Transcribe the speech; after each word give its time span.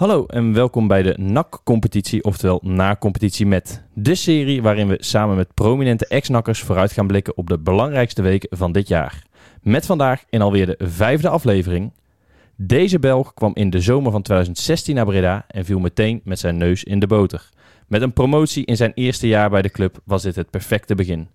Hallo 0.00 0.26
en 0.26 0.52
welkom 0.52 0.86
bij 0.86 1.02
de 1.02 1.14
NAC-competitie, 1.18 2.24
oftewel 2.24 2.60
Na-competitie 2.62 3.46
met. 3.46 3.82
De 3.94 4.14
serie 4.14 4.62
waarin 4.62 4.88
we 4.88 4.96
samen 5.00 5.36
met 5.36 5.54
prominente 5.54 6.06
ex-nakkers 6.06 6.60
vooruit 6.60 6.92
gaan 6.92 7.06
blikken 7.06 7.36
op 7.36 7.48
de 7.48 7.58
belangrijkste 7.58 8.22
weken 8.22 8.56
van 8.56 8.72
dit 8.72 8.88
jaar. 8.88 9.22
Met 9.62 9.86
vandaag 9.86 10.24
in 10.30 10.42
alweer 10.42 10.66
de 10.66 10.78
vijfde 10.78 11.28
aflevering. 11.28 11.92
Deze 12.56 12.98
Belg 12.98 13.34
kwam 13.34 13.50
in 13.54 13.70
de 13.70 13.80
zomer 13.80 14.12
van 14.12 14.22
2016 14.22 14.94
naar 14.94 15.06
Breda 15.06 15.44
en 15.48 15.64
viel 15.64 15.78
meteen 15.78 16.20
met 16.24 16.38
zijn 16.38 16.56
neus 16.56 16.84
in 16.84 16.98
de 16.98 17.06
boter. 17.06 17.48
Met 17.86 18.02
een 18.02 18.12
promotie 18.12 18.64
in 18.64 18.76
zijn 18.76 18.92
eerste 18.94 19.28
jaar 19.28 19.50
bij 19.50 19.62
de 19.62 19.70
club 19.70 20.00
was 20.04 20.22
dit 20.22 20.36
het 20.36 20.50
perfecte 20.50 20.94
begin. 20.94 21.28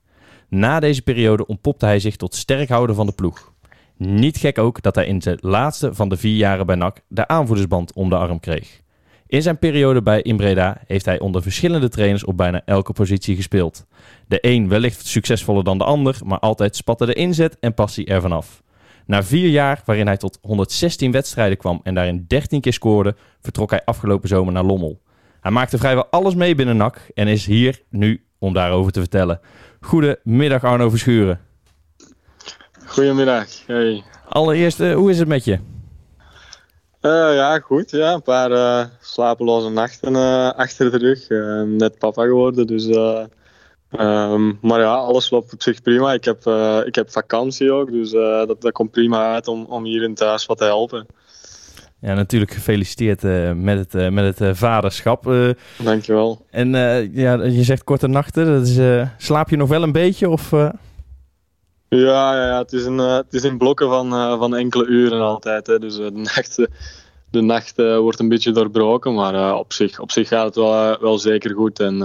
Na 0.50 0.80
deze 0.80 1.02
periode 1.02 1.46
ontpopte 1.46 1.86
hij 1.86 2.00
zich 2.00 2.16
tot 2.16 2.36
sterkhouder 2.36 2.96
van 2.96 3.06
de 3.06 3.14
ploeg. 3.14 3.54
Niet 3.98 4.38
gek 4.38 4.58
ook 4.58 4.82
dat 4.82 4.96
hij 4.96 5.06
in 5.06 5.22
zijn 5.22 5.38
laatste 5.42 5.94
van 5.94 6.10
de 6.10 6.18
vier 6.18 6.36
jaren 6.36 6.66
bij 6.66 6.76
NAC 6.76 7.02
de 7.08 7.28
aanvoerdersband 7.28 7.94
om 7.94 8.10
de 8.10 8.16
arm 8.16 8.40
kreeg. 8.40 8.82
In 9.28 9.42
zijn 9.42 9.60
periode 9.60 10.02
bij 10.02 10.22
Inbreda 10.22 10.82
heeft 10.88 11.06
hij 11.06 11.20
onder 11.20 11.42
verschillende 11.42 11.90
trainers 11.90 12.24
op 12.24 12.38
bijna 12.38 12.62
elke 12.66 12.94
positie 12.94 13.36
gespeeld. 13.36 13.86
De 14.28 14.38
een 14.42 14.70
wellicht 14.70 15.06
succesvoller 15.06 15.64
dan 15.64 15.78
de 15.78 15.84
ander, 15.84 16.18
maar 16.26 16.40
altijd 16.40 16.76
spatte 16.76 17.06
de 17.06 17.14
inzet 17.14 17.60
en 17.60 17.74
passie 17.74 18.06
ervan 18.06 18.32
af. 18.32 18.64
Na 19.06 19.24
vier 19.24 19.50
jaar, 19.50 19.82
waarin 19.86 20.08
hij 20.08 20.18
tot 20.18 20.40
116 20.42 21.12
wedstrijden 21.12 21.58
kwam 21.58 21.80
en 21.84 21.96
daarin 21.96 22.26
13 22.28 22.62
keer 22.62 22.74
scoorde, 22.74 23.16
vertrok 23.42 23.70
hij 23.70 23.82
afgelopen 23.86 24.30
zomer 24.30 24.54
naar 24.54 24.64
Lommel. 24.64 25.02
Hij 25.42 25.52
maakte 25.52 25.78
vrijwel 25.78 26.06
alles 26.06 26.36
mee 26.36 26.56
binnen 26.56 26.78
NAC 26.78 27.10
en 27.14 27.28
is 27.28 27.46
hier 27.46 27.82
nu 27.90 28.26
om 28.40 28.54
daarover 28.54 28.92
te 28.92 29.00
vertellen. 29.00 29.40
Goedemiddag 29.80 30.64
Arno 30.64 30.90
Verschuren. 30.90 31.40
Goedemiddag. 32.96 33.48
Hey. 33.66 34.04
Allereerst, 34.30 34.80
uh, 34.80 34.94
hoe 34.94 35.10
is 35.10 35.20
het 35.20 35.28
met 35.28 35.44
je? 35.44 35.52
Uh, 37.02 37.36
ja, 37.36 37.60
goed. 37.60 37.92
Ja. 37.92 38.14
Een 38.14 38.22
paar 38.22 38.52
uh, 38.52 38.86
slapeloze 39.02 39.70
nachten 39.70 40.16
achter 40.56 40.92
de 40.92 40.98
rug. 40.98 41.28
net 41.68 41.98
papa 41.98 42.24
geworden, 42.24 42.68
dus... 42.68 42.86
Um, 44.00 44.58
maar 44.62 44.80
ja, 44.80 44.94
alles 44.94 45.30
loopt 45.30 45.54
op 45.54 45.62
zich 45.62 45.82
prima. 45.82 46.14
Ik 46.14 46.24
heb, 46.24 46.46
ik 46.86 46.96
heb 46.96 47.12
vakantie 47.12 47.72
ook, 47.72 47.92
dus 47.92 48.12
dat, 48.12 48.62
dat 48.62 48.72
komt 48.72 48.92
prima 48.92 49.34
uit 49.34 49.48
om, 49.48 49.66
om 49.66 49.84
hier 49.84 50.04
in 50.04 50.16
thuis 50.16 50.46
wat 50.46 50.58
te 50.58 50.64
helpen. 50.64 51.06
Ja, 52.00 52.14
natuurlijk 52.14 52.52
gefeliciteerd 52.52 53.22
met 53.56 53.92
het, 53.92 54.12
met 54.12 54.38
het 54.38 54.58
vaderschap. 54.58 55.34
Dankjewel. 55.78 56.46
En 56.52 56.70
ja, 57.14 57.44
je 57.44 57.64
zegt 57.64 57.84
korte 57.84 58.08
nachten. 58.08 58.46
Dat 58.46 58.68
is, 58.68 59.08
slaap 59.18 59.50
je 59.50 59.58
nog 59.58 59.70
wel 59.70 59.84
een 59.84 59.92
beetje? 59.92 60.30
Of, 60.30 60.54
ja, 61.96 62.36
ja, 62.36 62.48
ja, 62.48 62.58
het, 62.58 62.74
is 62.74 62.86
een, 62.86 62.98
het 62.98 63.34
is 63.34 63.44
in 63.44 63.58
blokken 63.58 63.90
van, 63.90 64.10
van 64.40 64.56
enkele 64.56 64.86
uren 64.86 65.22
altijd. 65.22 65.68
Hè. 65.68 65.80
Dus 65.80 65.96
de 65.98 66.12
nacht, 66.12 66.56
de 67.30 67.42
nacht 67.42 67.76
wordt 67.78 68.20
een 68.20 68.30
beetje 68.30 68.52
doorbroken. 68.52 69.14
Maar 69.14 69.56
op, 69.56 69.74
zich, 69.74 70.00
op 70.00 70.12
zich 70.12 70.28
gaat 70.28 70.46
het 70.46 70.56
wel, 70.56 70.98
wel 71.00 71.18
zeker 71.18 71.56
goed. 71.56 71.80
En 71.80 71.98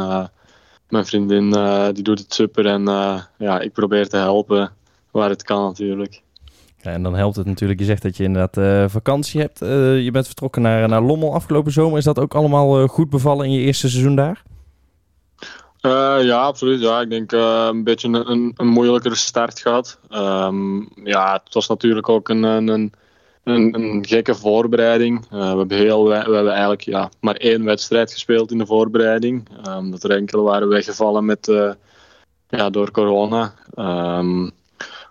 mijn 0.89 1.07
vriendin 1.07 1.51
die 1.93 2.03
doet 2.03 2.19
het 2.19 2.35
super. 2.35 2.67
En 2.67 2.83
ja, 3.39 3.61
ik 3.61 3.73
probeer 3.73 4.09
te 4.09 4.17
helpen 4.17 4.73
waar 5.11 5.31
het 5.31 5.43
kan 5.43 5.63
natuurlijk. 5.63 6.23
Ja, 6.83 6.91
en 6.91 7.03
dan 7.03 7.15
helpt 7.15 7.37
het 7.37 7.47
natuurlijk. 7.47 7.81
Je 7.81 7.87
zegt 7.87 8.03
dat 8.03 8.17
je 8.17 8.25
inderdaad 8.25 8.91
vakantie 8.91 9.41
hebt. 9.41 9.59
Je 10.05 10.09
bent 10.13 10.27
vertrokken 10.27 10.63
naar, 10.63 10.89
naar 10.89 11.03
Lommel 11.03 11.35
afgelopen 11.35 11.73
zomer. 11.73 11.99
Is 11.99 12.05
dat 12.05 12.19
ook 12.19 12.35
allemaal 12.35 12.87
goed 12.87 13.11
bevallen 13.11 13.47
in 13.47 13.53
je 13.53 13.61
eerste 13.61 13.89
seizoen 13.89 14.17
daar? 14.17 14.43
Ja, 16.23 16.43
absoluut. 16.43 16.81
Ja, 16.81 17.01
ik 17.01 17.11
denk 17.11 17.33
een 17.33 17.85
beetje 17.85 18.09
een, 18.09 18.53
een, 18.57 18.67
moeilijkere 18.67 19.15
start 19.15 19.61
gehad. 19.61 19.99
Um, 20.11 20.89
ja, 21.05 21.41
het 21.45 21.55
was 21.55 21.69
natuurlijk 21.69 22.09
ook 22.09 22.29
een, 22.29 22.43
een, 22.43 22.93
een, 23.45 24.07
gekke 24.09 24.35
voorbereiding. 24.35 25.29
we, 25.29 25.37
hebben 25.37 25.77
heel, 25.77 26.09
we 26.09 26.15
hebben 26.15 26.51
eigenlijk 26.51 26.83
ja, 26.83 27.11
maar 27.21 27.35
één 27.35 27.65
wedstrijd 27.65 28.13
gespeeld 28.13 28.51
in 28.51 28.59
de 28.59 28.67
voorbereiding. 28.67 29.49
Um, 29.69 29.91
dat 29.91 30.05
er 30.05 30.11
enkele 30.11 30.43
waren 30.43 30.69
weggevallen 30.69 31.25
met, 31.25 31.47
ja, 32.49 32.71
door 32.71 32.91
corona. 32.91 33.55
Um, 33.77 34.51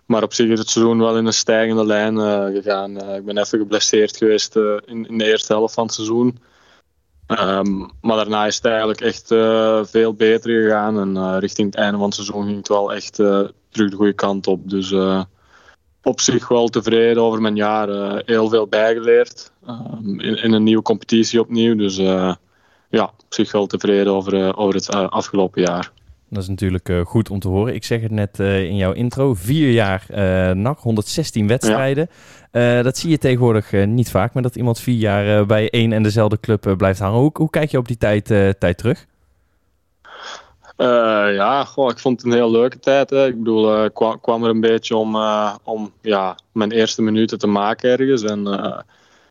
maar 0.06 0.24
op 0.24 0.34
zich 0.34 0.50
is 0.50 0.60
het 0.60 0.70
seizoen 0.70 1.00
wel 1.00 1.18
in 1.18 1.26
een 1.26 1.34
stijgende 1.34 1.86
lijn 1.86 2.18
gegaan. 2.54 3.16
Ik 3.16 3.26
ben 3.26 3.38
even 3.38 3.60
geblesseerd 3.60 4.18
geweest 4.18 4.56
in, 4.86 5.18
de 5.18 5.26
eerste 5.26 5.54
helft 5.54 5.74
van 5.74 5.86
het 5.86 5.94
seizoen. 5.94 6.40
Um, 7.32 7.90
maar 8.02 8.16
daarna 8.16 8.46
is 8.46 8.56
het 8.56 8.66
eigenlijk 8.66 9.02
echt 9.02 9.28
veel 9.90 10.14
beter 10.14 10.62
gegaan. 10.62 11.00
En 11.00 11.40
richting 11.40 11.68
het 11.68 11.80
einde 11.80 11.98
van 11.98 12.06
het 12.06 12.16
seizoen 12.16 12.46
ging 12.46 12.58
het 12.58 12.68
wel 12.68 12.94
echt 12.94 13.14
terug 13.14 13.90
de 13.90 13.96
goede 13.96 14.14
kant 14.14 14.48
op. 14.48 14.70
Dus 14.70 14.94
op 16.04 16.20
zich 16.20 16.48
wel 16.48 16.68
tevreden 16.68 17.24
over 17.24 17.42
mijn 17.42 17.56
jaar. 17.56 18.22
heel 18.26 18.50
veel 18.50 18.68
bijgeleerd. 18.68 19.52
Um, 19.68 20.20
in, 20.20 20.36
in, 20.36 20.52
een 20.52 20.64
nieuwe 20.64 20.82
competitie 20.82 21.40
opnieuw. 21.40 21.76
Dus 21.76 21.96
ja, 22.90 23.04
op 23.04 23.34
zich 23.34 23.52
wel 23.52 23.68
tevreden 23.68 24.14
over, 24.14 24.58
over 24.58 24.76
het 24.76 24.90
afgelopen 24.90 25.62
jaar. 25.62 25.92
Dat 26.30 26.44
is 26.44 26.50
natuurlijk 26.50 26.90
uh, 26.90 27.06
goed 27.06 27.30
om 27.30 27.40
te 27.40 27.48
horen. 27.48 27.74
Ik 27.74 27.84
zeg 27.84 28.02
het 28.02 28.12
net 28.12 28.40
uh, 28.40 28.64
in 28.64 28.76
jouw 28.76 28.92
intro. 28.92 29.34
Vier 29.34 29.72
jaar 29.72 30.06
uh, 30.10 30.52
NAC, 30.52 30.80
116 30.80 31.48
wedstrijden. 31.48 32.10
Ja. 32.52 32.82
dat 32.82 32.98
zie 32.98 33.10
je 33.10 33.18
tegenwoordig 33.18 33.72
niet 33.72 34.12
vaak, 34.12 34.34
maar 34.34 34.44
dat 34.44 34.56
iemand 34.56 34.80
vier 34.80 34.98
jaar 34.98 35.46
bij 35.46 35.70
één 35.70 35.94
en 35.94 36.04
dezelfde 36.04 36.40
club 36.40 36.74
blijft 36.78 37.00
hangen. 37.00 37.20
Hoe, 37.20 37.32
hoe, 37.34 37.50
kijk 37.50 37.72
je 37.72 37.78
op 37.78 37.88
die 37.88 37.98
tijd, 37.98 38.26
tijd 38.60 38.78
terug? 38.78 39.06
ja, 41.34 41.64
goh, 41.64 41.90
ik 41.90 42.00
vond 42.00 42.22
het 42.22 42.32
een 42.32 42.38
heel 42.38 42.52
leuke 42.52 42.80
tijd. 42.80 43.10
Hè. 43.10 43.28
Ik 43.28 43.38
bedoel, 43.38 43.84
ik 43.86 43.94
kwam, 43.94 44.20
kwam, 44.22 44.44
er 44.44 44.50
een 44.50 44.60
beetje 44.60 44.96
om, 44.96 45.16
om 45.64 45.92
ja, 46.02 46.38
mijn 46.52 46.72
eerste 46.72 47.02
minuten 47.02 47.38
te 47.38 47.48
maken 47.48 47.90
ergens. 47.90 48.24
En 48.24 48.44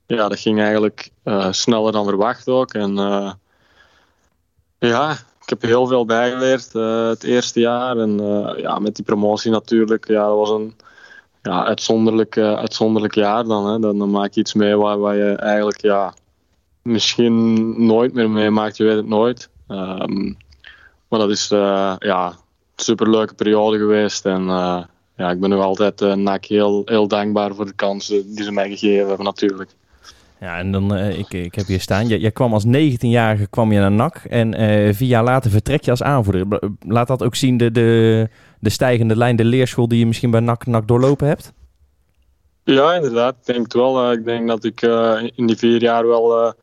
ja, 0.07 0.29
dat 0.29 0.39
ging 0.39 0.61
eigenlijk 0.61 1.11
sneller 1.51 1.93
dan 1.93 2.05
verwacht 2.05 2.49
ook. 2.49 2.75
En 2.75 2.95
ja, 4.79 5.17
ik 5.49 5.61
heb 5.61 5.71
heel 5.71 5.87
veel 5.87 6.05
bijgeleerd 6.05 6.71
uh, 6.75 7.09
het 7.09 7.23
eerste 7.23 7.61
jaar. 7.61 7.97
En 7.97 8.21
uh, 8.21 8.51
ja, 8.57 8.79
met 8.79 8.97
die 8.97 9.05
promotie 9.05 9.51
natuurlijk. 9.51 10.09
Ja, 10.09 10.27
dat 10.27 10.37
was 10.37 10.51
een 10.51 10.75
ja, 11.43 11.65
uitzonderlijk, 11.65 12.37
uh, 12.37 12.55
uitzonderlijk 12.55 13.15
jaar 13.15 13.45
dan, 13.45 13.67
hè. 13.67 13.79
dan. 13.79 14.11
Maak 14.11 14.33
je 14.33 14.41
iets 14.41 14.55
mee 14.55 14.77
waar, 14.77 14.99
waar 14.99 15.17
je 15.17 15.33
eigenlijk 15.33 15.81
ja, 15.81 16.15
misschien 16.83 17.87
nooit 17.87 18.15
meer 18.15 18.31
meemaakt. 18.31 18.77
Je 18.77 18.85
weet 18.85 18.97
het 18.97 19.07
nooit. 19.07 19.49
Um, 19.69 20.37
maar 21.09 21.19
dat 21.19 21.31
is 21.31 21.49
ja, 21.49 22.27
een 22.27 22.35
superleuke 22.77 23.35
periode 23.35 23.79
geweest. 23.79 24.25
En 24.25 24.43
ja, 25.17 25.31
ik 25.31 25.41
ben 25.41 25.51
nog 25.51 25.63
altijd 25.63 26.01
uh, 26.01 26.35
heel, 26.41 26.83
heel 26.85 27.09
dankbaar 27.09 27.55
voor 27.55 27.67
de 27.67 27.73
kansen 27.73 28.35
die 28.35 28.45
ze 28.45 28.53
mij 28.53 28.69
gegeven 28.69 29.09
hebben 29.09 29.27
natuurlijk. 29.27 29.71
Ja, 30.41 30.59
en 30.59 30.73
dan, 30.73 30.95
uh, 30.97 31.19
ik, 31.19 31.33
ik 31.33 31.55
heb 31.55 31.67
hier 31.67 31.81
staan. 31.81 32.07
Jij 32.07 32.31
kwam 32.31 32.53
als 32.53 32.67
19-jarige 32.67 33.47
kwam 33.51 33.73
je 33.73 33.79
naar 33.79 33.93
NAC 33.93 34.17
en 34.17 34.61
uh, 34.61 34.95
vier 34.95 35.09
jaar 35.09 35.25
later 35.25 35.51
vertrek 35.51 35.85
je 35.85 35.91
als 35.91 36.03
aanvoerder. 36.03 36.61
Laat 36.87 37.09
dat 37.09 37.23
ook 37.23 37.35
zien 37.35 37.57
de, 37.57 37.71
de, 37.71 38.29
de 38.61 38.71
stijgende 38.71 39.17
lijn, 39.17 39.37
de 39.37 39.45
leerschool 39.45 39.89
die 39.89 39.99
je 39.99 40.07
misschien 40.07 40.31
bij 40.31 40.41
NAC, 40.41 40.67
NAC 40.67 40.89
doorlopen 40.89 41.27
hebt? 41.27 41.53
Ja, 42.65 42.95
inderdaad. 42.95 43.35
Ik 43.35 43.47
denk 43.47 43.63
het 43.63 43.73
wel. 43.73 44.05
Uh, 44.05 44.13
ik 44.13 44.25
denk 44.25 44.49
dat 44.49 44.65
ik 44.65 44.83
in 45.35 45.47
die 45.47 45.57
vier 45.57 45.83
jaar 45.83 46.07
wel, 46.07 46.55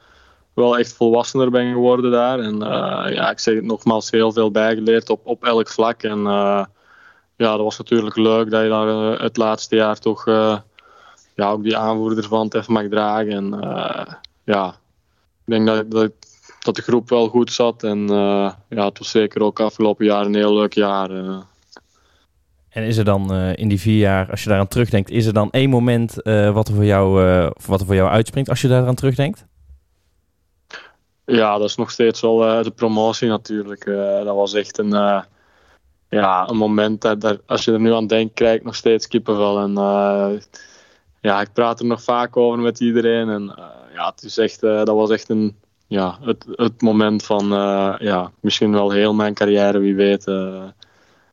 wel 0.53 0.77
echt 0.77 0.93
volwassener 0.93 1.51
ben 1.51 1.71
geworden 1.71 2.11
daar. 2.11 2.39
En 2.39 2.57
ja, 3.13 3.31
ik 3.31 3.39
zeg 3.39 3.55
het 3.55 3.63
nogmaals, 3.63 4.11
heel 4.11 4.31
veel 4.31 4.51
bijgeleerd 4.51 5.09
op, 5.09 5.19
op 5.23 5.43
elk 5.43 5.69
vlak. 5.69 6.03
En 6.03 6.19
ja, 7.37 7.51
dat 7.51 7.59
was 7.59 7.77
natuurlijk 7.77 8.15
leuk 8.15 8.49
dat 8.49 8.63
je 8.63 8.69
daar 8.69 8.87
het 9.21 9.37
laatste 9.37 9.75
jaar 9.75 9.99
toch 9.99 10.25
ja, 11.35 11.49
ook 11.49 11.63
die 11.63 11.77
aanvoerder 11.77 12.23
van 12.23 12.43
het 12.45 12.53
even 12.53 12.73
mag 12.73 12.87
dragen. 12.87 13.31
En 13.31 13.53
uh, 13.63 14.13
ja, 14.43 14.67
ik 15.45 15.53
denk 15.53 15.65
dat, 15.65 15.91
dat, 15.91 16.11
dat, 16.59 16.75
de 16.75 16.81
groep 16.81 17.09
wel 17.09 17.27
goed 17.27 17.51
zat. 17.51 17.83
En 17.83 17.99
uh, 17.99 18.51
ja, 18.69 18.85
het 18.85 18.97
was 18.97 19.09
zeker 19.09 19.41
ook 19.41 19.59
afgelopen 19.59 20.05
jaar 20.05 20.25
een 20.25 20.35
heel 20.35 20.55
leuk 20.55 20.73
jaar. 20.73 21.11
Uh. 21.11 21.37
En 22.69 22.83
is 22.83 22.97
er 22.97 23.05
dan 23.05 23.33
in 23.33 23.67
die 23.67 23.79
vier 23.79 23.97
jaar, 23.97 24.31
als 24.31 24.43
je 24.43 24.49
daaraan 24.49 24.67
terugdenkt, 24.67 25.09
is 25.09 25.25
er 25.25 25.33
dan 25.33 25.51
één 25.51 25.69
moment 25.69 26.13
wat, 26.53 26.67
er 26.67 26.73
voor 26.73 26.85
jou, 26.85 27.21
wat 27.65 27.79
er 27.79 27.85
voor 27.85 27.95
jou 27.95 28.09
uitspringt 28.09 28.49
als 28.49 28.61
je 28.61 28.67
daaraan 28.67 28.95
terugdenkt? 28.95 29.45
Ja, 31.25 31.57
dat 31.57 31.69
is 31.69 31.75
nog 31.75 31.91
steeds 31.91 32.21
wel 32.21 32.37
de 32.63 32.71
promotie 32.75 33.27
natuurlijk. 33.27 33.85
dat 34.23 34.35
was 34.35 34.53
echt 34.53 34.77
een, 34.77 34.89
ja, 36.09 36.49
een 36.49 36.57
moment 36.57 37.01
dat, 37.01 37.21
dat, 37.21 37.41
als 37.45 37.65
je 37.65 37.71
er 37.71 37.79
nu 37.79 37.93
aan 37.93 38.07
denkt, 38.07 38.33
krijg 38.33 38.55
ik 38.55 38.63
nog 38.63 38.75
steeds 38.75 39.07
kippenvel. 39.07 39.59
En 39.59 39.73
ja, 41.25 41.41
ik 41.41 41.53
praat 41.53 41.79
er 41.79 41.85
nog 41.85 42.03
vaak 42.03 42.37
over 42.37 42.59
met 42.59 42.79
iedereen. 42.79 43.29
En 43.29 43.43
uh, 43.43 43.65
ja, 43.93 44.09
het 44.09 44.23
is 44.23 44.37
echt, 44.37 44.63
uh, 44.63 44.77
dat 44.83 44.95
was 44.95 45.09
echt 45.09 45.29
een, 45.29 45.55
ja, 45.87 46.17
het, 46.21 46.45
het 46.51 46.81
moment 46.81 47.23
van 47.23 47.53
uh, 47.53 47.95
ja, 47.99 48.31
misschien 48.39 48.71
wel 48.71 48.91
heel 48.91 49.13
mijn 49.13 49.33
carrière, 49.33 49.79
wie 49.79 49.95
weet. 49.95 50.23
dat 50.25 50.73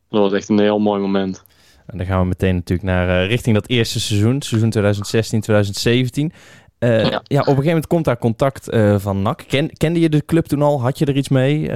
was 0.09 0.33
echt 0.33 0.49
een 0.49 0.59
heel 0.59 0.79
mooi 0.79 1.00
moment. 1.00 1.44
En 1.87 1.99
dan 1.99 2.06
gaan 2.06 2.21
we 2.21 2.27
meteen 2.27 2.55
natuurlijk 2.55 2.89
naar 2.89 3.27
richting 3.27 3.55
dat 3.55 3.69
eerste 3.69 4.00
seizoen, 4.00 4.43
seizoen 4.43 4.71
2016, 4.71 5.41
2017. 5.41 6.33
Ja. 6.79 6.88
ja. 7.00 7.11
op 7.19 7.23
een 7.33 7.43
gegeven 7.45 7.65
moment 7.65 7.87
komt 7.87 8.05
daar 8.05 8.19
contact 8.19 8.65
van 8.97 9.23
NAC. 9.23 9.45
Ken, 9.47 9.77
kende 9.77 10.00
je 10.00 10.09
de 10.09 10.25
club 10.25 10.45
toen 10.45 10.62
al? 10.62 10.81
Had 10.81 10.99
je 10.99 11.05
er 11.05 11.17
iets 11.17 11.29
mee? 11.29 11.73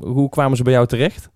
hoe 0.00 0.28
kwamen 0.28 0.56
ze 0.56 0.62
bij 0.62 0.72
jou 0.72 0.86
terecht? 0.86 1.28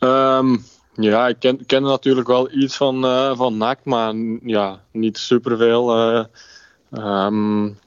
Um, 0.00 0.64
ja, 0.96 1.28
ik 1.28 1.36
ken, 1.38 1.66
ken 1.66 1.82
natuurlijk 1.82 2.26
wel 2.26 2.50
iets 2.50 2.76
van, 2.76 3.04
uh, 3.04 3.36
van 3.36 3.56
NAC, 3.56 3.78
maar 3.84 4.14
ja, 4.42 4.80
niet 4.92 5.18
superveel. 5.18 5.98
Uh, 5.98 6.24
um, 6.90 7.78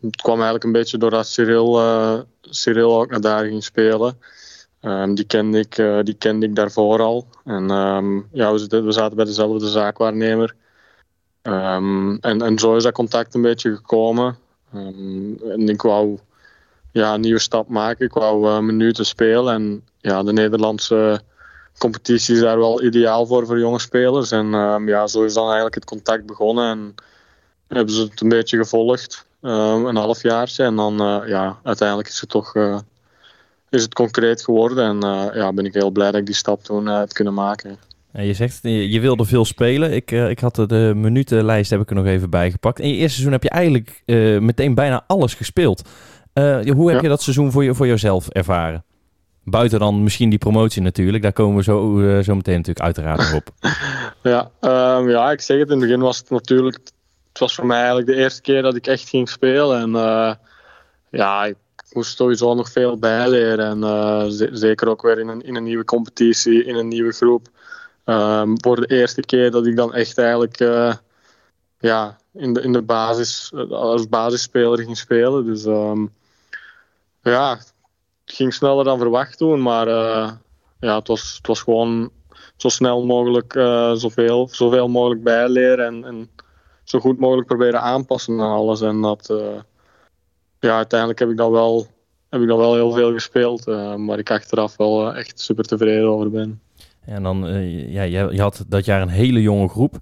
het 0.00 0.16
kwam 0.16 0.34
eigenlijk 0.34 0.64
een 0.64 0.72
beetje 0.72 0.98
doordat 0.98 1.26
Cyril, 1.26 1.80
uh, 1.80 2.18
Cyril 2.40 3.00
ook 3.00 3.10
naar 3.10 3.20
daar 3.20 3.44
ging 3.44 3.64
spelen. 3.64 4.18
Um, 4.80 5.14
die, 5.14 5.24
kende 5.24 5.58
ik, 5.58 5.74
die 6.04 6.14
kende 6.14 6.46
ik 6.46 6.54
daarvoor 6.54 7.00
al. 7.00 7.26
En 7.44 7.70
um, 7.70 8.28
ja, 8.32 8.52
we, 8.52 8.92
zaten 8.92 9.16
bij 9.16 9.24
dezelfde 9.24 9.68
zaakwaarnemer. 9.68 10.54
En, 11.42 12.18
en 12.20 12.58
zo 12.58 12.76
is 12.76 12.82
dat 12.82 12.92
contact 12.92 13.34
een 13.34 13.42
beetje 13.42 13.76
gekomen. 13.76 14.38
en 14.72 15.68
ik 15.68 15.82
wou 15.82 16.18
ja, 16.92 17.14
een 17.14 17.20
nieuwe 17.20 17.38
stap 17.38 17.68
maken. 17.68 18.06
Ik 18.06 18.12
wou 18.12 18.62
minuten 18.62 19.06
spelen. 19.06 19.54
En 19.54 19.84
ja, 20.00 20.22
de 20.22 20.32
Nederlandse 20.32 21.22
competitie 21.78 22.34
is 22.34 22.40
daar 22.40 22.58
wel 22.58 22.82
ideaal 22.82 23.26
voor 23.26 23.46
voor 23.46 23.58
jonge 23.58 23.80
spelers. 23.80 24.30
En 24.30 24.46
ja, 24.86 25.06
zo 25.06 25.24
is 25.24 25.34
dan 25.34 25.44
eigenlijk 25.44 25.74
het 25.74 25.84
contact 25.84 26.26
begonnen. 26.26 26.70
En 26.70 26.94
hebben 27.78 27.94
ze 27.94 28.02
het 28.02 28.20
een 28.20 28.28
beetje 28.28 28.56
gevolgd. 28.56 29.26
een 29.40 29.96
halfjaartje. 29.96 30.64
En 30.64 30.76
dan 30.76 31.02
uh, 31.02 31.28
ja, 31.28 31.58
uiteindelijk 31.62 32.08
is 32.08 32.20
het 32.20 32.28
toch 32.28 32.54
uh, 32.54 32.78
is 33.70 33.82
het 33.82 33.94
concreet 33.94 34.44
geworden. 34.44 34.84
En 34.84 35.04
uh, 35.04 35.34
ja, 35.34 35.52
ben 35.52 35.64
ik 35.64 35.74
heel 35.74 35.90
blij 35.90 36.10
dat 36.10 36.20
ik 36.20 36.26
die 36.26 36.34
stap 36.34 36.62
toen 36.62 36.86
heb 36.86 37.12
kunnen 37.12 37.34
maken. 37.34 37.78
En 38.12 38.26
je 38.26 38.34
zegt, 38.34 38.58
je 38.62 39.00
wilde 39.00 39.24
veel 39.24 39.44
spelen. 39.44 39.92
Ik, 39.92 40.10
ik 40.10 40.38
had 40.38 40.54
de 40.54 40.92
minutenlijst 40.96 41.70
heb 41.70 41.80
ik 41.80 41.88
er 41.88 41.94
nog 41.94 42.06
even 42.06 42.30
bij 42.30 42.50
gepakt. 42.50 42.80
In 42.80 42.88
je 42.88 42.94
eerste 42.94 43.10
seizoen 43.10 43.32
heb 43.32 43.42
je 43.42 43.50
eigenlijk 43.50 44.02
meteen 44.40 44.74
bijna 44.74 45.04
alles 45.06 45.34
gespeeld. 45.34 45.82
hoe 46.34 46.86
heb 46.86 46.96
ja. 46.96 47.00
je 47.00 47.08
dat 47.08 47.22
seizoen 47.22 47.52
voor, 47.52 47.64
je, 47.64 47.74
voor 47.74 47.86
jezelf 47.86 48.28
ervaren? 48.28 48.84
Buiten 49.44 49.78
dan 49.78 50.02
misschien 50.02 50.30
die 50.30 50.38
promotie 50.38 50.82
natuurlijk. 50.82 51.22
Daar 51.22 51.32
komen 51.32 51.56
we 51.56 51.62
zo, 51.62 51.98
zo 52.22 52.34
meteen 52.34 52.56
natuurlijk 52.56 52.80
uiteraard 52.80 53.34
op. 53.34 53.50
ja, 54.32 54.50
um, 54.60 55.10
ja, 55.10 55.30
ik 55.30 55.40
zeg 55.40 55.58
het. 55.58 55.70
In 55.70 55.72
het 55.72 55.88
begin 55.88 56.00
was 56.00 56.18
het 56.18 56.30
natuurlijk 56.30 56.78
het 57.32 57.40
was 57.40 57.54
voor 57.54 57.66
mij 57.66 57.76
eigenlijk 57.76 58.06
de 58.06 58.14
eerste 58.14 58.40
keer 58.40 58.62
dat 58.62 58.76
ik 58.76 58.86
echt 58.86 59.08
ging 59.08 59.28
spelen. 59.28 59.80
En 59.80 59.90
uh, 59.90 60.34
ja, 61.10 61.44
ik 61.44 61.56
moest 61.92 62.16
sowieso 62.16 62.54
nog 62.54 62.70
veel 62.70 62.98
bijleren. 62.98 63.66
En 63.66 63.78
uh, 63.78 64.24
zeker 64.52 64.88
ook 64.88 65.02
weer 65.02 65.18
in 65.18 65.28
een, 65.28 65.42
in 65.42 65.56
een 65.56 65.62
nieuwe 65.62 65.84
competitie, 65.84 66.64
in 66.64 66.74
een 66.74 66.88
nieuwe 66.88 67.12
groep. 67.12 67.48
Um, 68.04 68.62
voor 68.62 68.76
de 68.76 68.86
eerste 68.86 69.20
keer 69.20 69.50
dat 69.50 69.66
ik 69.66 69.76
dan 69.76 69.94
echt 69.94 70.18
eigenlijk 70.18 70.58
ja, 71.78 72.18
in, 72.32 72.52
de, 72.52 72.60
in 72.60 72.72
de 72.72 72.82
basis, 72.82 73.52
als 73.70 74.08
basisspeler 74.08 74.78
ging 74.78 74.96
spelen. 74.96 75.44
Dus 75.44 75.64
um, 75.64 76.12
ja, 77.22 77.58
ging 78.32 78.54
sneller 78.54 78.84
dan 78.84 78.98
verwacht 78.98 79.38
toen. 79.38 79.62
Maar 79.62 79.88
ja, 80.80 80.98
het 80.98 81.08
was, 81.08 81.34
het 81.36 81.46
was 81.46 81.60
gewoon 81.60 82.10
zo 82.56 82.68
snel 82.68 83.04
mogelijk 83.04 83.52
zoveel, 83.94 84.48
zoveel 84.50 84.88
mogelijk 84.88 85.22
bijleren. 85.22 85.86
En, 85.86 86.04
en 86.04 86.28
zo 86.84 86.98
goed 86.98 87.18
mogelijk 87.18 87.46
proberen 87.46 87.80
aanpassen 87.80 88.40
aan 88.40 88.56
alles. 88.56 88.80
En 88.80 89.00
dat, 89.00 89.30
uh, 89.30 89.38
ja, 90.60 90.76
uiteindelijk 90.76 91.18
heb 91.18 91.30
ik 91.30 91.36
dat 91.36 91.50
wel, 91.50 91.86
heb 92.30 92.40
ik 92.40 92.48
dat 92.48 92.58
wel 92.58 92.74
heel 92.74 92.92
veel 92.92 93.12
gespeeld. 93.12 93.68
Uh, 93.68 93.94
maar 93.94 94.18
ik 94.18 94.30
achteraf 94.30 94.76
wel 94.76 95.14
echt 95.14 95.40
super 95.40 95.64
tevreden 95.64 96.08
over 96.08 96.30
ben. 96.30 96.60
En 97.00 97.22
dan, 97.22 97.46
ja, 97.88 98.02
je, 98.02 98.40
had 98.40 98.64
dat 98.68 98.84
jaar 98.84 99.02
een 99.02 99.08
hele 99.08 99.42
jonge 99.42 99.68
groep. 99.68 99.94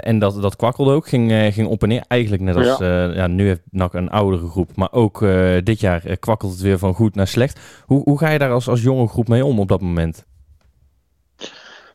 En 0.00 0.18
dat, 0.18 0.42
dat 0.42 0.56
kwakkelde 0.56 0.92
ook, 0.92 1.08
ging, 1.08 1.54
ging 1.54 1.68
op 1.68 1.82
en 1.82 1.88
neer. 1.88 2.04
Eigenlijk 2.08 2.42
net 2.42 2.56
als, 2.56 2.78
ja. 2.78 3.12
ja 3.12 3.26
nu 3.26 3.46
heeft 3.46 3.60
NAC 3.70 3.94
een 3.94 4.10
oudere 4.10 4.48
groep. 4.48 4.76
Maar 4.76 4.92
ook 4.92 5.24
dit 5.64 5.80
jaar 5.80 6.16
kwakkelt 6.18 6.52
het 6.52 6.60
weer 6.60 6.78
van 6.78 6.94
goed 6.94 7.14
naar 7.14 7.26
slecht. 7.26 7.60
Hoe, 7.86 8.02
hoe 8.02 8.18
ga 8.18 8.28
je 8.28 8.38
daar 8.38 8.50
als, 8.50 8.68
als 8.68 8.82
jonge 8.82 9.08
groep 9.08 9.28
mee 9.28 9.44
om 9.44 9.60
op 9.60 9.68
dat 9.68 9.80
moment? 9.80 10.24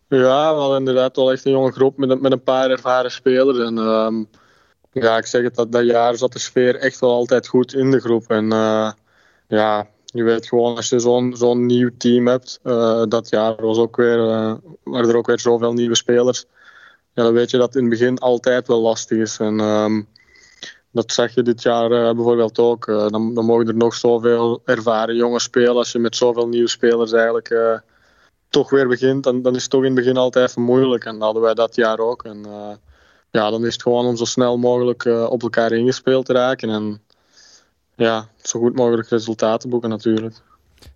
Ja, 0.10 0.54
we 0.54 0.60
hadden 0.60 0.78
inderdaad 0.78 1.16
wel 1.16 1.32
echt 1.32 1.46
een 1.46 1.52
jonge 1.52 1.72
groep 1.72 1.98
met, 1.98 2.22
met 2.22 2.32
een 2.32 2.44
paar 2.44 2.70
ervaren 2.70 3.12
spelers. 3.12 3.60
En 3.60 3.78
um, 3.78 4.28
ja, 4.92 5.18
ik 5.18 5.26
zeg 5.26 5.44
het, 5.44 5.56
dat, 5.56 5.72
dat 5.72 5.86
jaar 5.86 6.16
zat 6.16 6.34
de 6.34 6.40
sfeer 6.40 6.76
echt 6.76 7.00
wel 7.00 7.12
altijd 7.12 7.48
goed 7.48 7.74
in 7.74 7.92
de 7.92 8.00
groep. 8.00 8.24
En 8.28 8.50
ja, 9.48 9.88
je 10.06 10.24
weet 10.24 10.48
gewoon, 10.48 10.76
als 10.76 10.90
je 10.90 11.00
zo'n 11.00 11.36
zo'n 11.36 11.66
nieuw 11.66 11.90
team 11.98 12.28
hebt, 12.28 12.60
dat 13.10 13.30
jaar 13.30 13.56
was 13.62 13.78
ook 13.78 13.96
weer, 13.96 14.18
waren 14.84 15.10
er 15.10 15.18
ook 15.18 15.28
weer 15.28 15.40
zoveel 15.40 15.74
nieuwe 15.74 15.96
spelers. 15.96 16.46
Ja, 17.18 17.24
dan 17.24 17.34
weet 17.34 17.50
je 17.52 17.58
dat 17.58 17.76
in 17.76 17.82
het 17.82 17.90
begin 17.90 18.18
altijd 18.18 18.68
wel 18.68 18.82
lastig 18.82 19.18
is. 19.18 19.40
En 19.40 19.60
um, 19.60 20.08
dat 20.92 21.12
zag 21.12 21.34
je 21.34 21.42
dit 21.42 21.62
jaar 21.62 21.90
bijvoorbeeld 21.90 22.60
ook. 22.60 22.86
dan, 22.86 23.34
dan 23.34 23.46
mogen 23.46 23.68
er 23.68 23.76
nog 23.76 23.94
zoveel 23.94 24.62
ervaren 24.66 25.16
jongens 25.16 25.44
spelen 25.44 25.76
als 25.76 25.92
je 25.92 26.00
met 26.00 26.16
zoveel 26.16 26.48
nieuwe 26.48 26.70
spelers 26.70 27.12
eigenlijk 27.12 27.82
toch 28.50 28.70
weer 28.70 28.88
begint, 28.88 29.24
dan, 29.24 29.42
dan 29.42 29.56
is 29.56 29.62
het 29.62 29.72
toch 29.72 29.82
in 29.82 29.96
het 29.96 29.96
begin 29.96 30.18
altijd 30.18 30.50
even 30.50 30.62
moeilijk. 30.62 31.06
En 31.06 31.14
dat 31.14 31.22
hadden 31.22 31.42
wij 31.42 31.54
dat 31.54 31.76
jaar 31.76 32.00
ook. 32.00 32.24
En 32.24 32.46
ja, 33.32 33.50
dan 33.50 33.66
is 33.66 33.74
het 33.74 33.82
gewoon 33.82 34.06
om 34.06 34.16
zo 34.16 34.26
snel 34.26 34.58
mogelijk 34.58 35.06
op 35.06 35.42
elkaar 35.42 35.72
ingespeeld 35.72 36.26
te 36.26 36.34
raken. 36.34 36.70
En 36.70 37.02
ja, 37.96 38.30
zo 38.42 38.60
goed 38.60 38.76
mogelijk 38.76 39.10
resultaten 39.10 39.70
boeken 39.70 39.90
natuurlijk. 39.90 40.42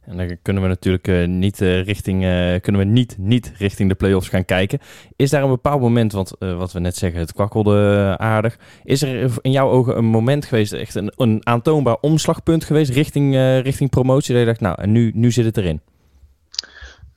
En 0.02 0.18
dan 0.18 0.38
kunnen 0.42 0.64
we 0.64 0.68
natuurlijk 0.70 1.08
uh, 1.08 1.28
niet, 1.28 1.62
uh, 1.62 1.84
richting, 1.84 2.24
uh, 2.24 2.60
kunnen 2.60 2.82
we 2.82 2.88
niet, 2.88 3.16
niet 3.18 3.52
richting 3.58 3.90
de 3.90 3.96
play-offs 3.96 4.30
gaan 4.30 4.46
kijken. 4.46 4.80
Is 5.16 5.30
daar 5.30 5.44
een 5.44 5.50
bepaald 5.50 5.82
moment, 5.82 6.12
want 6.12 6.32
wat 6.40 6.72
we 6.72 6.80
net 6.80 6.96
zeggen, 6.96 7.20
het 7.20 7.34
kwakkelde 7.34 8.16
aardig. 8.18 8.58
Is 8.84 9.02
er 9.02 9.32
in 9.42 9.52
jouw 9.52 9.70
ogen 9.70 9.98
een 9.98 10.06
moment 10.06 10.46
geweest, 10.46 10.74
echt 10.74 10.96
een, 10.96 11.14
een 11.16 11.42
aantoonbaar 11.44 11.98
omslagpunt 12.02 12.64
geweest 12.64 12.92
richting, 12.92 13.36
richting 13.64 13.90
promotie? 13.90 14.34
Dat 14.34 14.42
je 14.42 14.48
dacht, 14.48 14.60
nou, 14.60 14.82
en 14.82 14.92
nu, 14.92 15.12
nu 15.14 15.32
zit 15.32 15.46
het 15.46 15.58
erin. 15.58 15.82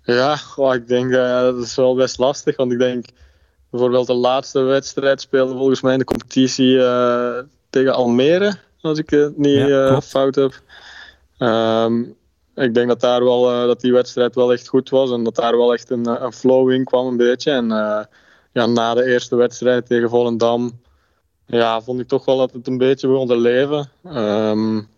Ja, 0.02 0.38
ik 0.75 0.88
denk 0.88 1.12
dat 1.12 1.56
is 1.56 1.75
wel 1.75 1.94
best 1.94 2.19
lastig. 2.19 2.56
Want 2.56 2.72
ik 2.72 2.78
denk 2.78 3.05
bijvoorbeeld 3.70 4.06
de 4.06 4.14
laatste 4.14 4.61
wedstrijd 4.61 5.20
speelde 5.20 5.55
volgens 5.55 5.81
mij 5.81 5.93
in 5.93 5.99
de 5.99 6.05
competitie 6.05 6.76
tegen 7.70 7.94
Almere. 7.94 8.55
Als 8.81 8.99
ik 8.99 9.11
het 9.11 9.38
niet 9.38 9.66
ja, 9.66 10.00
fout 10.00 10.34
heb. 10.34 10.61
Um, 11.38 12.14
ik 12.55 12.75
denk 12.75 12.89
dat, 12.89 13.01
daar 13.01 13.25
wel, 13.25 13.43
dat 13.67 13.81
die 13.81 13.93
wedstrijd 13.93 14.35
wel 14.35 14.53
echt 14.53 14.69
goed 14.69 14.91
was. 14.91 15.11
En 15.11 15.25
dat 15.25 15.35
daar 15.35 15.56
wel 15.56 15.73
echt 15.73 15.91
een, 15.91 16.25
een 16.25 16.33
flow 16.33 16.71
in 16.71 16.85
kwam 16.85 17.06
een 17.06 17.17
beetje. 17.17 17.51
En 17.51 17.69
ja, 18.53 18.67
na 18.67 18.95
de 18.95 19.05
eerste 19.05 19.37
wedstrijd 19.37 19.87
tegen 19.87 20.09
Volendam 20.09 20.83
ja, 21.47 21.81
vond 21.81 22.01
ik 22.01 22.09
toch 22.09 22.25
wel 22.25 22.39
dat 22.39 22.53
het 22.53 22.67
een 22.67 22.79
beetje 22.79 23.09
begon 23.09 23.27
te 23.27 23.37
leven. 23.37 23.91
Um, 24.05 24.89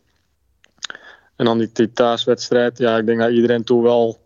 en 1.37 1.44
dan 1.44 1.58
die, 1.73 1.93
thuiswedstrijd. 1.93 2.79
Ja, 2.79 2.97
ik 2.97 3.06
denk 3.06 3.20
dat 3.20 3.31
iedereen 3.31 3.64
toen 3.64 3.82
wel 3.82 4.19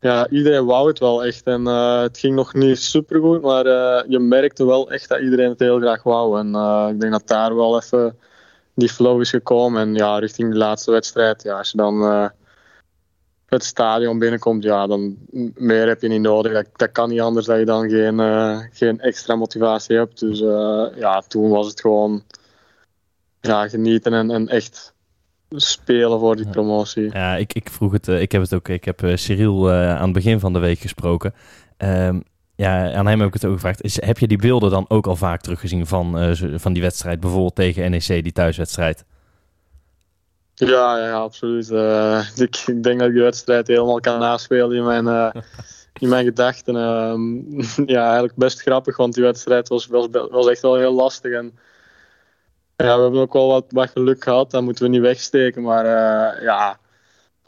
ja, 0.00 0.28
iedereen 0.28 0.64
wou 0.64 0.88
het 0.88 0.98
wel 0.98 1.24
echt. 1.24 1.46
En 1.46 1.64
het 1.66 2.18
ging 2.18 2.34
nog 2.34 2.54
niet 2.54 2.78
super 2.78 3.20
goed, 3.20 3.42
maar 3.42 3.64
je 4.08 4.18
merkte 4.18 4.66
wel 4.66 4.90
echt 4.90 5.08
dat 5.08 5.20
iedereen 5.20 5.48
het 5.48 5.58
heel 5.58 5.78
graag 5.78 6.02
wou. 6.02 6.38
En 6.38 6.46
ik 6.94 7.00
denk 7.00 7.12
dat 7.12 7.26
daar 7.26 7.56
wel 7.56 7.76
even 7.76 8.18
die 8.78 8.88
flow 8.88 9.20
is 9.20 9.30
gekomen. 9.30 9.80
En 9.80 9.94
ja, 9.94 10.18
richting 10.18 10.50
de 10.50 10.58
laatste 10.58 10.90
wedstrijd, 10.90 11.42
ja, 11.42 11.58
als 11.58 11.70
je 11.70 11.76
dan 11.76 12.30
het 13.46 13.64
stadion 13.64 14.18
binnenkomt, 14.18 14.62
ja, 14.62 14.86
dan 14.86 15.16
meer 15.54 15.86
heb 15.86 16.02
je 16.02 16.08
niet 16.08 16.20
nodig. 16.20 16.52
Dat, 16.52 16.66
dat 16.76 16.92
kan 16.92 17.08
niet 17.08 17.20
anders 17.20 17.46
dat 17.46 17.58
je 17.58 17.64
dan 17.64 17.90
geen, 17.90 18.18
geen 18.72 19.00
extra 19.00 19.34
motivatie 19.34 19.96
hebt. 19.96 20.20
Dus 20.20 20.38
ja, 20.98 21.22
toen 21.28 21.50
was 21.50 21.66
het 21.66 21.80
gewoon 21.80 22.22
ja, 23.40 23.68
genieten 23.68 24.12
en, 24.12 24.30
en 24.30 24.48
echt 24.48 24.94
spelen 25.50 26.18
voor 26.18 26.36
die 26.36 26.48
promotie. 26.48 27.10
Ja, 27.12 27.36
ik, 27.36 27.52
ik 27.52 27.70
vroeg 27.70 27.92
het, 27.92 28.08
ik 28.08 28.32
heb 28.32 28.42
het 28.42 28.54
ook, 28.54 28.68
ik 28.68 28.84
heb 28.84 29.00
Cyril 29.14 29.72
aan 29.72 30.02
het 30.02 30.12
begin 30.12 30.40
van 30.40 30.52
de 30.52 30.58
week 30.58 30.78
gesproken. 30.78 31.34
Um, 31.78 32.22
ja, 32.58 32.92
aan 32.92 33.06
hem 33.06 33.18
heb 33.18 33.28
ik 33.28 33.34
het 33.34 33.44
ook 33.44 33.52
gevraagd. 33.52 33.82
Is, 33.82 34.02
heb 34.02 34.18
je 34.18 34.26
die 34.26 34.38
beelden 34.38 34.70
dan 34.70 34.84
ook 34.88 35.06
al 35.06 35.16
vaak 35.16 35.40
teruggezien 35.40 35.86
van, 35.86 36.36
van 36.54 36.72
die 36.72 36.82
wedstrijd, 36.82 37.20
bijvoorbeeld 37.20 37.54
tegen 37.54 37.90
NEC, 37.90 38.06
die 38.06 38.32
thuiswedstrijd? 38.32 39.04
Ja, 40.54 40.98
ja 40.98 41.12
absoluut. 41.12 41.70
ik, 42.36 42.56
ik 42.74 42.82
denk 42.82 42.98
dat 42.98 43.08
ik 43.08 43.14
die 43.14 43.22
wedstrijd 43.22 43.66
helemaal 43.66 44.00
kan 44.00 44.18
naspelen 44.18 44.76
in 44.76 44.84
mijn, 44.84 45.32
in 46.02 46.08
mijn 46.08 46.24
gedachten. 46.24 46.76
Ehm, 46.76 47.60
ja, 47.94 48.02
eigenlijk 48.04 48.36
best 48.36 48.60
grappig, 48.60 48.96
want 48.96 49.14
die 49.14 49.24
wedstrijd 49.24 49.68
was, 49.68 49.86
was, 49.86 50.06
was 50.30 50.48
echt 50.48 50.62
wel 50.62 50.76
heel 50.76 50.94
lastig. 50.94 51.32
En 51.32 51.58
ja, 52.76 52.96
we 52.96 53.02
hebben 53.02 53.20
ook 53.20 53.32
wel 53.32 53.48
wat, 53.48 53.64
wat 53.68 53.90
geluk 53.90 54.22
gehad. 54.22 54.50
Dat 54.50 54.62
moeten 54.62 54.84
we 54.84 54.90
niet 54.90 55.00
wegsteken. 55.00 55.62
Maar 55.62 55.86
ja, 56.42 56.78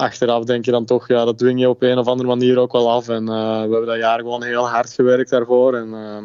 achteraf 0.00 0.45
denk 0.45 0.64
je 0.64 0.71
dan 0.71 0.85
toch, 0.85 1.09
ja, 1.09 1.25
dat 1.25 1.38
dwing 1.38 1.61
je 1.61 1.69
op 1.69 1.83
een 1.83 1.99
of 1.99 2.07
andere 2.07 2.28
manier 2.28 2.59
ook 2.59 2.73
wel 2.73 2.90
af. 2.90 3.09
En 3.09 3.23
uh, 3.23 3.54
we 3.54 3.71
hebben 3.71 3.87
dat 3.87 3.99
jaar 3.99 4.19
gewoon 4.19 4.42
heel 4.42 4.69
hard 4.69 4.92
gewerkt 4.92 5.30
daarvoor. 5.30 5.75
En 5.75 5.88
uh, 5.88 6.25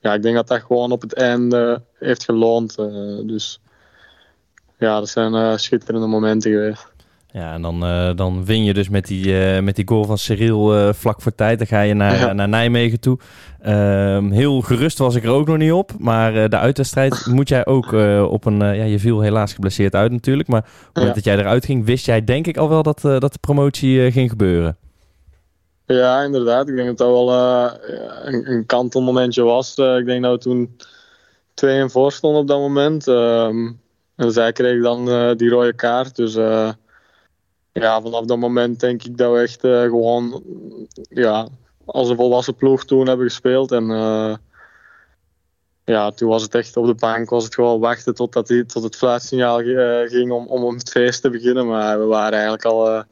ja, 0.00 0.14
ik 0.14 0.22
denk 0.22 0.34
dat 0.34 0.48
dat 0.48 0.62
gewoon 0.62 0.92
op 0.92 1.00
het 1.00 1.14
einde 1.14 1.82
heeft 1.98 2.24
geloond. 2.24 2.76
dus 3.26 3.60
ja, 4.78 4.98
dat 4.98 5.08
zijn 5.08 5.58
schitterende 5.58 6.06
momenten 6.06 6.50
geweest. 6.50 6.91
Ja, 7.32 7.52
en 7.52 7.62
dan, 7.62 7.84
uh, 7.84 8.10
dan 8.14 8.44
win 8.44 8.64
je 8.64 8.74
dus 8.74 8.88
met 8.88 9.06
die, 9.06 9.26
uh, 9.26 9.60
met 9.60 9.76
die 9.76 9.88
goal 9.88 10.04
van 10.04 10.18
Cyril 10.18 10.76
uh, 10.76 10.92
vlak 10.92 11.20
voor 11.20 11.34
tijd. 11.34 11.58
Dan 11.58 11.66
ga 11.66 11.80
je 11.80 11.94
naar, 11.94 12.18
ja. 12.18 12.32
naar 12.32 12.48
Nijmegen 12.48 13.00
toe. 13.00 13.18
Ehm, 13.60 14.30
heel 14.30 14.60
gerust 14.60 14.98
was 14.98 15.14
ik 15.14 15.24
er 15.24 15.30
ook 15.30 15.46
nog 15.46 15.56
niet 15.56 15.72
op. 15.72 15.92
Maar 15.98 16.50
de 16.50 16.58
uitwedstrijd 16.58 17.26
moet 17.36 17.48
jij 17.48 17.66
ook 17.66 17.92
op 18.30 18.44
een... 18.44 18.58
ja, 18.58 18.84
je 18.84 18.98
viel 18.98 19.20
helaas 19.20 19.52
geblesseerd 19.52 19.94
uit 19.94 20.12
natuurlijk. 20.12 20.48
Maar 20.48 20.60
op 20.60 20.66
het 20.86 20.94
moment 20.94 21.14
dat 21.14 21.24
jij 21.24 21.38
eruit 21.38 21.64
ging, 21.64 21.84
wist 21.84 22.06
jij 22.06 22.24
denk 22.24 22.46
ik 22.46 22.56
al 22.56 22.68
wel 22.68 22.82
dat, 22.82 23.00
dat 23.00 23.32
de 23.32 23.38
promotie 23.40 24.12
ging 24.12 24.30
gebeuren. 24.30 24.76
Ja, 25.86 26.22
inderdaad. 26.22 26.68
Ik 26.68 26.76
denk 26.76 26.88
dat 26.88 26.98
dat 26.98 27.08
wel 27.08 27.32
een, 28.24 28.52
een 28.52 28.66
kantelmomentje 28.66 29.42
was. 29.42 29.74
ik 29.76 30.06
denk 30.06 30.22
dat 30.22 30.32
we 30.32 30.38
toen 30.38 30.76
2 31.54 31.78
in 31.78 31.90
voor 31.90 32.12
stonden 32.12 32.40
op 32.40 32.48
dat 32.48 32.58
moment. 32.58 33.08
Ehm, 33.08 33.70
en 34.16 34.32
zij 34.32 34.52
kreeg 34.52 34.82
dan 34.82 35.34
die 35.36 35.50
rode 35.50 35.72
kaart. 35.72 36.16
Dus 36.16 36.36
ja, 37.72 38.00
vanaf 38.00 38.24
dat 38.24 38.38
moment 38.38 38.80
denk 38.80 39.02
ik 39.02 39.16
dat 39.16 39.32
we 39.32 39.38
echt 39.38 39.60
gewoon 39.60 40.42
ja, 41.08 41.48
als 41.84 42.08
een 42.08 42.16
volwassen 42.16 42.54
ploeg 42.54 42.84
toen 42.84 43.06
hebben 43.06 43.26
gespeeld. 43.26 43.72
En 43.72 43.86
ja, 45.84 46.10
toen 46.10 46.28
was 46.28 46.42
het 46.42 46.54
echt 46.54 46.76
op 46.76 46.86
de 46.86 46.94
bank, 46.94 47.30
was 47.30 47.44
het 47.44 47.54
gewoon 47.54 47.80
wachten 47.80 48.14
tot, 48.14 48.46
die, 48.46 48.66
tot 48.66 48.82
het 48.82 48.96
fluitsignaal 48.96 49.58
ging 50.08 50.30
om, 50.30 50.46
om 50.46 50.74
het 50.74 50.90
feest 50.90 51.22
te 51.22 51.30
beginnen. 51.30 51.66
Maar 51.66 51.98
we 51.98 52.04
waren 52.04 52.32
eigenlijk 52.32 52.64
al 52.64 53.04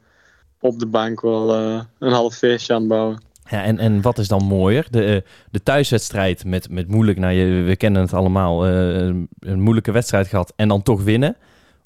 op 0.60 0.78
de 0.78 0.86
bank 0.86 1.20
wel 1.20 1.54
een 1.98 2.12
half 2.12 2.34
feestje 2.34 2.74
aan 2.74 2.80
het 2.80 2.88
bouwen. 2.88 3.28
Ja, 3.50 3.62
en, 3.62 3.78
en 3.78 4.00
wat 4.00 4.18
is 4.18 4.28
dan 4.28 4.44
mooier? 4.44 4.86
De, 4.90 5.04
eh, 5.04 5.20
de 5.50 5.62
thuiswedstrijd 5.62 6.44
met, 6.44 6.70
met 6.70 6.88
moeilijk, 6.88 7.18
nou, 7.18 7.32
je, 7.32 7.62
we 7.62 7.76
kennen 7.76 8.02
het 8.02 8.12
allemaal, 8.12 8.66
een 8.66 9.28
moeilijke 9.40 9.92
wedstrijd 9.92 10.26
gehad 10.26 10.52
en 10.56 10.68
dan 10.68 10.82
toch 10.82 11.02
winnen. 11.02 11.36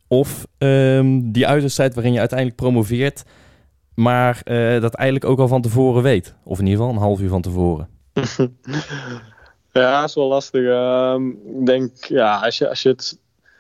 Of 0.09 0.47
um, 0.59 1.33
die 1.33 1.47
uitwedstrijd 1.47 1.95
waarin 1.95 2.13
je 2.13 2.19
uiteindelijk 2.19 2.59
promoveert, 2.59 3.23
maar 3.95 4.41
uh, 4.45 4.81
dat 4.81 4.95
eigenlijk 4.95 5.31
ook 5.31 5.39
al 5.39 5.49
van 5.49 5.63
tevoren 5.63 6.03
weet. 6.03 6.35
Of 6.45 6.59
in 6.59 6.67
ieder 6.67 6.81
geval 6.81 6.95
een 6.95 7.03
half 7.03 7.21
uur 7.21 7.29
van 7.29 7.43
tevoren. 7.43 7.89
ja, 9.73 10.01
dat 10.01 10.09
is 10.09 10.15
wel 10.15 10.29
lastig. 10.29 10.61
Uh, 10.61 11.17
ik 11.61 11.67
denk, 11.67 12.05
ja, 12.05 12.41
als 12.41 12.59
je, 12.59 12.69
als 12.69 12.83
je, 12.83 12.89
het, 12.89 13.19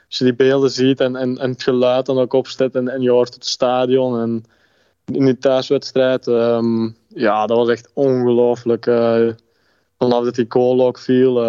die 0.08 0.34
beelden 0.34 0.70
ziet 0.70 1.00
en, 1.00 1.16
en, 1.16 1.38
en 1.38 1.50
het 1.50 1.62
geluid 1.62 2.06
dan 2.06 2.18
ook 2.18 2.32
opzet 2.32 2.74
en, 2.74 2.88
en 2.88 3.02
je 3.02 3.10
hoort 3.10 3.34
het 3.34 3.46
stadion 3.46 4.20
en 4.20 4.44
in 5.16 5.24
die 5.24 5.38
thuiswedstrijd... 5.38 6.26
Um, 6.26 6.96
ja, 7.08 7.46
dat 7.46 7.56
was 7.56 7.68
echt 7.68 7.90
ongelooflijk. 7.92 8.86
Uh, 8.86 9.30
vanaf 9.98 10.24
dat 10.24 10.34
die 10.34 10.46
goal 10.48 10.86
ook 10.86 10.98
viel. 10.98 11.42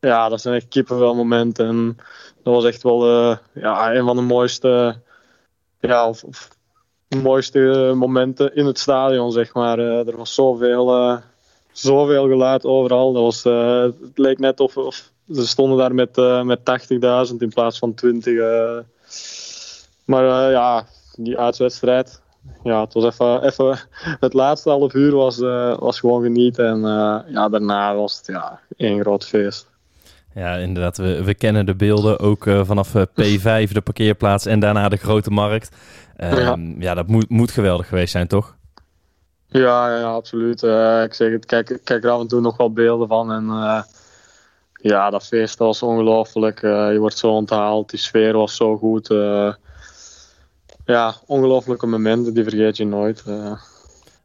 Ja, 0.00 0.28
dat 0.28 0.40
zijn 0.40 0.54
echt 0.54 0.68
kippenvel 0.68 1.14
momenten. 1.14 1.66
En 1.66 1.96
dat 2.42 2.54
was 2.54 2.64
echt 2.64 2.82
wel 2.82 3.06
uh, 3.06 3.36
ja, 3.54 3.94
een 3.94 4.04
van 4.04 4.16
de 4.16 4.22
mooiste, 4.22 4.96
ja, 5.80 6.08
of, 6.08 6.48
mooiste 7.22 7.92
momenten 7.96 8.54
in 8.54 8.66
het 8.66 8.78
stadion, 8.78 9.32
zeg 9.32 9.54
maar. 9.54 9.78
Uh, 9.78 10.08
er 10.08 10.16
was 10.16 10.34
zoveel, 10.34 11.18
zoveel 11.72 12.28
geluid 12.28 12.64
overal. 12.64 13.12
Dat 13.12 13.22
was, 13.22 13.42
het 13.98 14.18
leek 14.18 14.38
net 14.38 14.60
of, 14.60 14.76
of 14.76 15.10
ze 15.32 15.46
stonden 15.46 15.78
daar 15.78 15.94
met, 15.94 16.16
met 16.44 16.60
80.000 17.30 17.36
in 17.38 17.48
plaats 17.48 17.78
van 17.78 17.94
20. 17.94 18.84
maar 20.04 20.50
ja, 20.50 20.86
die 21.14 21.38
uitwedstrijd, 21.38 22.20
ja, 22.62 22.80
het 22.80 22.92
was 22.92 23.04
even, 23.04 23.44
even 23.44 23.78
het 24.20 24.32
laatste 24.32 24.70
half 24.70 24.94
uur 24.94 25.14
was, 25.14 25.38
was 25.78 26.00
gewoon 26.00 26.22
genieten. 26.22 26.66
En 26.66 26.80
ja, 27.32 27.48
daarna 27.48 27.94
was 27.94 28.16
het 28.16 28.26
ja, 28.26 28.60
één 28.76 29.00
groot 29.00 29.26
feest. 29.26 29.69
Ja, 30.34 30.56
inderdaad. 30.56 30.96
We, 30.96 31.24
we 31.24 31.34
kennen 31.34 31.66
de 31.66 31.74
beelden 31.74 32.18
ook 32.18 32.46
uh, 32.46 32.64
vanaf 32.64 32.88
P5, 32.88 33.42
de 33.72 33.80
parkeerplaats 33.84 34.46
en 34.46 34.60
daarna 34.60 34.88
de 34.88 34.96
grote 34.96 35.30
markt. 35.30 35.76
Um, 36.16 36.36
ja. 36.38 36.56
ja. 36.78 36.94
dat 36.94 37.06
moet, 37.06 37.28
moet 37.28 37.50
geweldig 37.50 37.88
geweest 37.88 38.12
zijn, 38.12 38.26
toch? 38.26 38.56
Ja, 39.46 39.98
ja 39.98 40.12
absoluut. 40.12 40.62
ik 41.04 41.14
zeg 41.14 41.32
het, 41.32 41.46
kijk, 41.46 41.80
kijk 41.84 42.04
er 42.04 42.10
af 42.10 42.20
en 42.20 42.28
toe 42.28 42.40
nog 42.40 42.56
wel 42.56 42.72
beelden 42.72 43.08
van. 43.08 43.32
En 43.32 43.44
ja, 44.72 45.10
dat 45.10 45.26
feest 45.26 45.58
was 45.58 45.82
ongelooflijk. 45.82 46.60
je 46.60 46.96
wordt 46.98 47.18
zo 47.18 47.30
onthaald, 47.30 47.90
die 47.90 47.98
sfeer 47.98 48.32
was 48.36 48.56
zo 48.56 48.76
goed 48.76 49.08
ja, 50.90 51.14
ongelooflijke 51.26 51.86
momenten, 51.86 52.34
die 52.34 52.42
vergeet 52.42 52.76
je 52.76 52.84
nooit. 52.84 53.24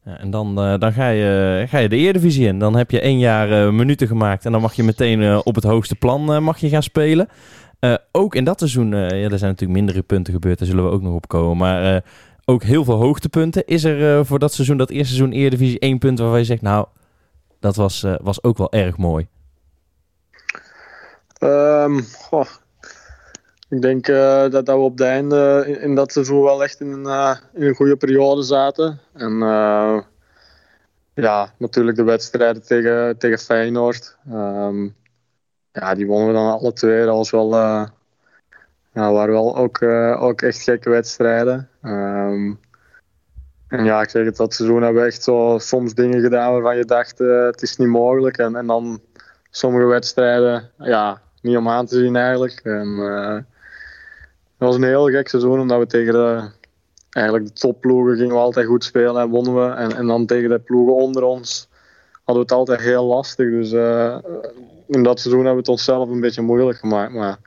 En 0.06 0.30
dan, 0.30 0.66
uh, 0.66 0.80
dan 0.80 0.94
ga, 0.94 1.10
je, 1.10 1.66
ga 1.68 1.78
je 1.78 1.90
de 1.90 1.96
Eredivisie 1.96 2.48
in. 2.48 2.60
Dan 2.60 2.76
heb 2.76 2.92
je 2.92 3.00
één 3.00 3.20
jaar 3.20 3.50
uh, 3.50 3.72
minuten 3.72 4.08
gemaakt 4.08 4.46
en 4.46 4.52
dan 4.52 4.62
mag 4.62 4.74
je 4.74 4.84
meteen 4.84 5.46
op 5.46 5.56
het 5.56 5.64
hoogste 5.64 5.96
plan 5.96 6.44
mag 6.44 6.58
je 6.58 6.70
gaan 6.70 6.84
spelen. 6.84 7.28
ook 8.12 8.36
in 8.36 8.44
dat 8.44 8.60
seizoen, 8.60 8.90
ja, 8.90 9.10
er 9.10 9.38
zijn 9.38 9.52
natuurlijk 9.52 9.80
mindere 9.80 10.02
punten 10.02 10.34
gebeurd, 10.34 10.60
daar 10.60 10.68
zullen 10.68 10.84
we 10.84 10.92
ook 10.92 11.02
nog 11.02 11.14
op 11.14 11.28
komen. 11.28 11.58
Maar 11.58 12.04
ook 12.46 12.64
heel 12.64 12.84
veel 12.84 12.96
hoogtepunten. 12.96 13.66
Is 13.66 13.84
er 13.84 14.26
voor 14.26 14.40
dat 14.40 14.54
seizoen, 14.54 14.78
dat 14.78 14.90
eerste 14.90 15.16
seizoen 15.16 15.38
Eredivisie, 15.38 15.80
één 15.80 15.98
punt 15.98 16.20
waarvan 16.20 16.40
je 16.40 16.46
zegt, 16.46 16.62
nou, 16.62 16.86
dat 17.60 17.76
was, 17.76 18.06
was 18.22 18.44
ook 18.44 18.58
wel 18.58 18.72
erg 18.72 18.98
mooi? 18.98 19.28
Um, 21.40 22.06
goh, 22.18 22.46
ik 23.76 23.82
denk 23.82 24.08
uh, 24.08 24.50
dat, 24.50 24.68
we 24.68 24.76
op 24.76 24.98
het 24.98 25.08
einde 25.08 25.64
in, 25.68 25.82
in, 25.82 25.96
dat 25.96 26.12
seizoen 26.12 26.44
wel 26.44 26.64
echt 26.64 26.80
in 26.80 26.92
een, 26.92 27.06
uh, 27.06 27.36
in 27.54 27.64
een 27.64 27.76
goede 27.76 27.96
periode 27.96 28.44
zaten. 28.44 29.00
En 29.14 29.32
uh, 29.32 30.00
ja, 31.14 31.54
natuurlijk 31.58 31.98
de 31.98 32.04
wedstrijden 32.04 32.66
tegen, 32.66 33.18
tegen 33.18 33.40
Feyenoord. 33.40 34.18
Um, 34.32 34.96
ja, 35.72 35.96
die 35.96 36.08
wonnen 36.08 36.28
we 36.28 36.34
dan 36.34 36.60
alle 36.60 36.74
twee. 36.74 37.06
Dat 37.06 37.30
wel, 37.30 37.56
ja, 37.56 37.92
waren 38.94 39.34
wel 39.34 39.58
ook, 39.58 39.82
ook 40.22 40.42
echt 40.42 40.62
gekke 40.62 40.90
wedstrijden. 40.90 41.70
Um, 41.84 42.60
en 43.68 43.84
ja, 43.84 44.02
ik 44.02 44.10
zeg 44.10 44.26
het, 44.26 44.38
dat 44.38 44.54
seizoen 44.54 44.82
hebben 44.82 45.02
we 45.02 45.08
echt 45.08 45.24
zo 45.24 45.58
soms 45.60 45.94
dingen 45.94 46.22
gedaan 46.22 46.52
waarvan 46.52 46.78
je 46.78 46.86
dacht, 46.86 47.18
het 47.18 47.62
is 47.62 47.78
niet 47.78 47.88
mogelijk. 47.88 48.38
En, 48.38 48.56
en 48.56 48.68
dan 48.68 49.02
sommige 49.50 49.86
wedstrijden, 49.86 50.72
ja, 50.78 51.22
niet 51.42 51.58
om 51.58 51.70
aan 51.70 51.86
te 51.86 51.96
zien 51.96 52.16
eigenlijk. 52.16 52.60
En, 52.64 53.00
het 54.58 54.68
was 54.68 54.76
een 54.76 54.84
heel 54.84 55.10
gek 55.10 55.28
seizoen, 55.28 55.60
omdat 55.60 55.80
we 55.80 55.88
tegen 55.88 56.14
de, 56.14 56.50
eigenlijk 57.10 57.46
de 57.46 57.54
topploegen 57.54 58.16
gingen 58.16 58.34
we 58.34 58.42
altijd 58.42 58.68
goed 58.68 58.84
spelen 58.84 59.22
en 59.22 59.30
wonnen 59.30 59.56
we. 59.56 59.74
En, 59.74 59.96
en 59.96 60.08
dan 60.08 60.26
tegen 60.26 60.50
de 60.50 60.60
ploegen 60.60 60.96
onder 60.96 61.24
ons 61.24 61.68
hadden 62.24 62.46
we 62.46 62.52
het 62.52 62.60
altijd 62.60 62.80
heel 62.80 63.06
lastig. 63.06 63.50
Dus 63.50 63.72
uh, 63.72 64.18
in 64.88 65.04
dat 65.04 65.20
seizoen 65.20 65.46
hebben 65.46 65.64
we 65.64 65.72
het 65.72 65.80
onszelf 65.80 66.10
een 66.10 66.20
beetje 66.20 66.42
moeilijk 66.42 66.78
gemaakt. 66.78 67.14
Maar 67.14 67.38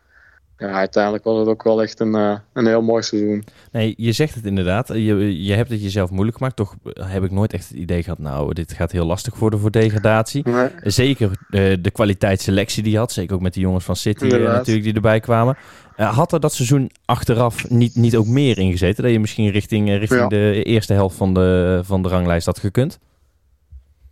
ja, 0.58 0.70
uiteindelijk 0.70 1.24
was 1.24 1.38
het 1.38 1.48
ook 1.48 1.62
wel 1.62 1.82
echt 1.82 2.00
een, 2.00 2.14
uh, 2.14 2.34
een 2.52 2.66
heel 2.66 2.82
mooi 2.82 3.02
seizoen. 3.02 3.44
Nee, 3.72 3.94
je 3.96 4.12
zegt 4.12 4.34
het 4.34 4.44
inderdaad. 4.44 4.88
Je, 4.88 5.44
je 5.44 5.52
hebt 5.52 5.70
het 5.70 5.82
jezelf 5.82 6.10
moeilijk 6.10 6.36
gemaakt. 6.36 6.56
Toch 6.56 6.74
heb 7.00 7.24
ik 7.24 7.30
nooit 7.30 7.52
echt 7.52 7.68
het 7.68 7.76
idee 7.76 8.02
gehad, 8.02 8.18
nou, 8.18 8.52
dit 8.52 8.72
gaat 8.72 8.92
heel 8.92 9.06
lastig 9.06 9.38
worden 9.38 9.58
voor 9.58 9.70
degradatie. 9.70 10.48
Nee. 10.48 10.68
Zeker 10.82 11.30
uh, 11.50 11.76
de 11.80 11.90
kwaliteitsselectie 11.90 12.82
die 12.82 12.92
je 12.92 12.98
had. 12.98 13.12
Zeker 13.12 13.34
ook 13.34 13.40
met 13.40 13.54
de 13.54 13.60
jongens 13.60 13.84
van 13.84 13.96
City 13.96 14.24
natuurlijk 14.26 14.84
die 14.84 14.94
erbij 14.94 15.20
kwamen. 15.20 15.56
Had 15.96 16.32
er 16.32 16.40
dat 16.40 16.52
seizoen 16.52 16.90
achteraf 17.04 17.70
niet, 17.70 17.94
niet 17.94 18.16
ook 18.16 18.26
meer 18.26 18.58
ingezeten? 18.58 19.02
Dat 19.02 19.12
je 19.12 19.20
misschien 19.20 19.50
richting, 19.50 19.88
richting 19.88 20.28
de 20.28 20.62
eerste 20.62 20.92
helft 20.92 21.16
van 21.16 21.34
de, 21.34 21.80
van 21.84 22.02
de 22.02 22.08
ranglijst 22.08 22.46
had 22.46 22.58
gekund? 22.58 22.98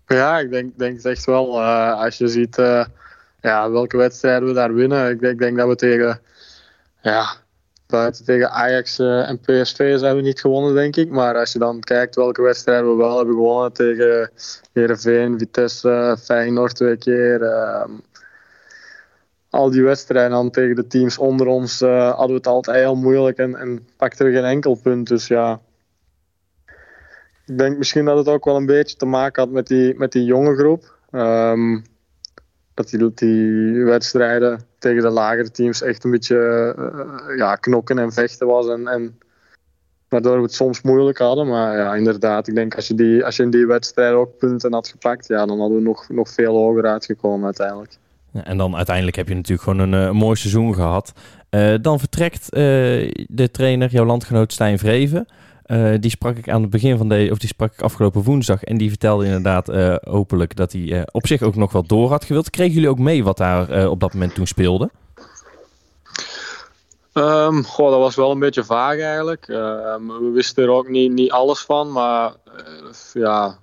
Ja, 0.07 0.38
ik 0.38 0.50
denk, 0.50 0.79
denk 0.79 0.97
het 0.97 1.05
echt 1.05 1.25
wel. 1.25 1.62
als 1.62 2.19
je 2.19 2.29
ziet 2.29 2.57
ja, 3.41 3.71
welke 3.71 3.97
wedstrijden 3.97 4.49
we 4.49 4.55
daar 4.55 4.75
winnen. 4.75 5.11
Ik 5.11 5.21
denk, 5.21 5.33
ik 5.33 5.38
denk 5.38 5.57
dat 5.57 5.69
we 5.69 5.75
tegen 5.75 6.21
ja, 7.10 7.26
buiten 7.86 8.25
tegen 8.25 8.50
Ajax 8.50 8.98
uh, 8.98 9.28
en 9.28 9.38
PSV 9.40 9.98
zijn 9.98 10.16
we 10.16 10.22
niet 10.22 10.40
gewonnen, 10.40 10.75
denk 10.75 10.96
ik. 10.96 11.10
Maar 11.10 11.36
als 11.36 11.52
je 11.52 11.58
dan 11.58 11.80
kijkt 11.80 12.14
welke 12.14 12.42
wedstrijden 12.42 12.90
we 12.90 12.96
wel 12.96 13.16
hebben 13.16 13.34
gewonnen 13.34 13.72
tegen 13.72 14.30
Heerenveen, 14.72 15.38
Vitesse, 15.38 16.16
Feyenoord 16.20 16.75
twee 16.75 16.96
keer. 16.96 17.40
Uh, 17.40 17.84
al 19.50 19.70
die 19.70 19.82
wedstrijden 19.82 20.30
dan 20.30 20.50
tegen 20.50 20.76
de 20.76 20.86
teams 20.86 21.18
onder 21.18 21.46
ons 21.46 21.82
uh, 21.82 22.08
hadden 22.08 22.28
we 22.28 22.34
het 22.34 22.46
altijd 22.46 22.76
heel 22.76 22.96
moeilijk 22.96 23.38
en, 23.38 23.56
en 23.56 23.88
pakten 23.96 24.26
we 24.26 24.32
geen 24.32 24.44
enkel 24.44 24.75
punt. 24.75 25.08
Dus 25.08 25.26
ja, 25.26 25.60
ik 27.46 27.58
denk 27.58 27.76
misschien 27.78 28.04
dat 28.04 28.16
het 28.16 28.28
ook 28.28 28.44
wel 28.44 28.56
een 28.56 28.66
beetje 28.66 28.96
te 28.96 29.06
maken 29.06 29.42
had 29.42 29.52
met 29.52 29.66
die, 29.66 29.94
met 29.94 30.12
die 30.12 30.25
jonge 30.25 30.56
groep. 30.56 30.98
Um, 31.10 31.84
dat 32.76 33.14
die, 33.14 33.85
wedstrijden 33.85 34.61
tegen 34.78 35.02
de 35.02 35.11
lagere 35.11 35.50
teams 35.50 35.83
echt 35.83 36.04
een 36.04 36.11
beetje 36.11 36.75
uh, 36.78 37.37
ja, 37.37 37.54
knokken 37.54 37.99
en 37.99 38.12
vechten 38.12 38.47
was. 38.47 38.68
En, 38.68 38.88
en 38.88 39.18
waardoor 40.09 40.37
we 40.37 40.42
het 40.42 40.54
soms 40.54 40.83
moeilijk 40.83 41.18
hadden. 41.18 41.47
Maar 41.47 41.76
ja, 41.76 41.95
inderdaad, 41.95 42.49
ik 42.49 42.54
denk 42.54 42.75
als 42.75 42.87
je, 42.88 42.95
die, 42.95 43.25
als 43.25 43.37
je 43.37 43.42
in 43.42 43.50
die 43.50 43.66
wedstrijd 43.66 44.14
ook 44.14 44.38
punten 44.38 44.73
had 44.73 44.88
gepakt, 44.88 45.26
ja, 45.26 45.47
dan 45.47 45.59
hadden 45.59 45.76
we 45.76 45.83
nog, 45.83 46.09
nog 46.09 46.28
veel 46.28 46.54
hoger 46.54 46.87
uitgekomen 46.87 47.45
uiteindelijk. 47.45 47.92
En 48.33 48.59
dan 48.59 48.76
uiteindelijk 48.76 49.16
heb 49.16 49.28
je 49.28 49.35
natuurlijk 49.35 49.68
gewoon 49.68 49.92
een, 49.92 50.09
uh, 50.09 50.11
mooi 50.11 50.37
seizoen 50.37 50.75
gehad. 50.75 51.12
Dan 51.80 51.99
vertrekt 51.99 52.50
de 52.50 53.49
trainer, 53.52 53.90
jouw 53.90 54.04
landgenoot 54.04 54.52
Stijn 54.52 54.78
Vreven. 54.78 55.26
Uh, 55.66 55.94
die 56.00 56.11
sprak 56.11 56.37
ik 56.37 56.49
aan 56.49 56.61
het 56.62 56.70
begin 56.70 56.96
van 56.96 57.08
de, 57.08 57.28
of 57.30 57.38
die 57.38 57.49
sprak 57.49 57.73
ik 57.73 57.80
afgelopen 57.80 58.23
woensdag. 58.23 58.64
En 58.64 58.76
die 58.76 58.88
vertelde 58.88 59.25
inderdaad 59.25 59.68
uh, 59.68 59.96
openlijk 60.04 60.56
dat 60.56 60.73
hij 60.73 60.80
uh, 60.80 61.02
op 61.11 61.26
zich 61.26 61.42
ook 61.42 61.54
nog 61.54 61.73
wel 61.73 61.87
door 61.87 62.11
had 62.11 62.25
gewild. 62.25 62.50
Kregen 62.50 62.75
jullie 62.75 62.88
ook 62.88 62.99
mee 62.99 63.25
wat 63.25 63.37
daar 63.37 63.88
op 63.88 64.00
dat 64.00 64.12
moment 64.12 64.35
toen 64.35 64.46
speelde? 64.46 64.90
Um, 67.12 67.62
dat 67.62 67.99
was 67.99 68.14
wel 68.14 68.30
een 68.30 68.38
beetje 68.38 68.64
vaag 68.64 68.99
eigenlijk. 68.99 69.49
Ehm, 69.49 70.06
we 70.06 70.30
wisten 70.35 70.64
er 70.64 70.70
ook 70.70 70.88
niet, 70.88 71.12
niet 71.12 71.30
alles 71.30 71.61
van. 71.61 71.92
Maar 71.92 72.32
ja, 73.12 73.58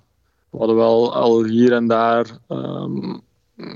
we 0.50 0.57
hadden 0.57 0.75
wel 0.75 1.13
al 1.15 1.43
hier 1.43 1.74
en 1.74 1.88
daar 1.88 2.25
um, 2.50 3.22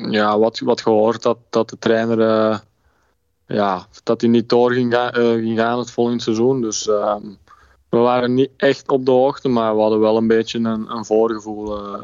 ja, 0.09 0.39
wat, 0.39 0.59
wat 0.59 0.81
gehoord 0.81 1.21
dat, 1.21 1.37
dat 1.49 1.69
de 1.69 1.77
trainer 1.79 2.19
ja, 3.47 3.87
dat 4.03 4.21
hij 4.21 4.29
niet 4.29 4.49
door 4.49 4.71
ging 4.71 4.93
gaan 5.55 5.79
het 5.79 5.91
volgende 5.91 6.23
seizoen. 6.23 6.61
Dus 6.61 6.89
we 7.89 7.97
waren 7.97 8.33
niet 8.33 8.49
echt 8.57 8.89
op 8.89 9.05
de 9.05 9.11
hoogte, 9.11 9.47
maar 9.47 9.75
we 9.75 9.81
hadden 9.81 9.99
wel 9.99 10.17
een 10.17 10.27
beetje 10.27 10.57
een, 10.59 10.91
een 10.95 11.05
voorgevoel 11.05 11.77
uh, 11.77 12.01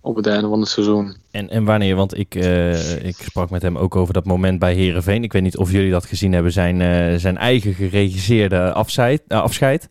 op 0.00 0.16
het 0.16 0.26
einde 0.26 0.48
van 0.48 0.60
het 0.60 0.68
seizoen. 0.68 1.16
En, 1.30 1.50
en 1.50 1.64
wanneer? 1.64 1.96
Want 1.96 2.18
ik, 2.18 2.34
uh, 2.34 3.04
ik 3.04 3.16
sprak 3.16 3.50
met 3.50 3.62
hem 3.62 3.78
ook 3.78 3.96
over 3.96 4.14
dat 4.14 4.24
moment 4.24 4.58
bij 4.58 4.74
Herenveen. 4.74 5.22
Ik 5.22 5.32
weet 5.32 5.42
niet 5.42 5.56
of 5.56 5.70
jullie 5.70 5.90
dat 5.90 6.06
gezien 6.06 6.32
hebben, 6.32 6.52
zijn, 6.52 6.80
uh, 6.80 7.18
zijn 7.18 7.36
eigen 7.36 7.74
geregisseerde 7.74 8.72
afscheid. 8.72 9.22
Uh, 9.28 9.42
afscheid. 9.42 9.88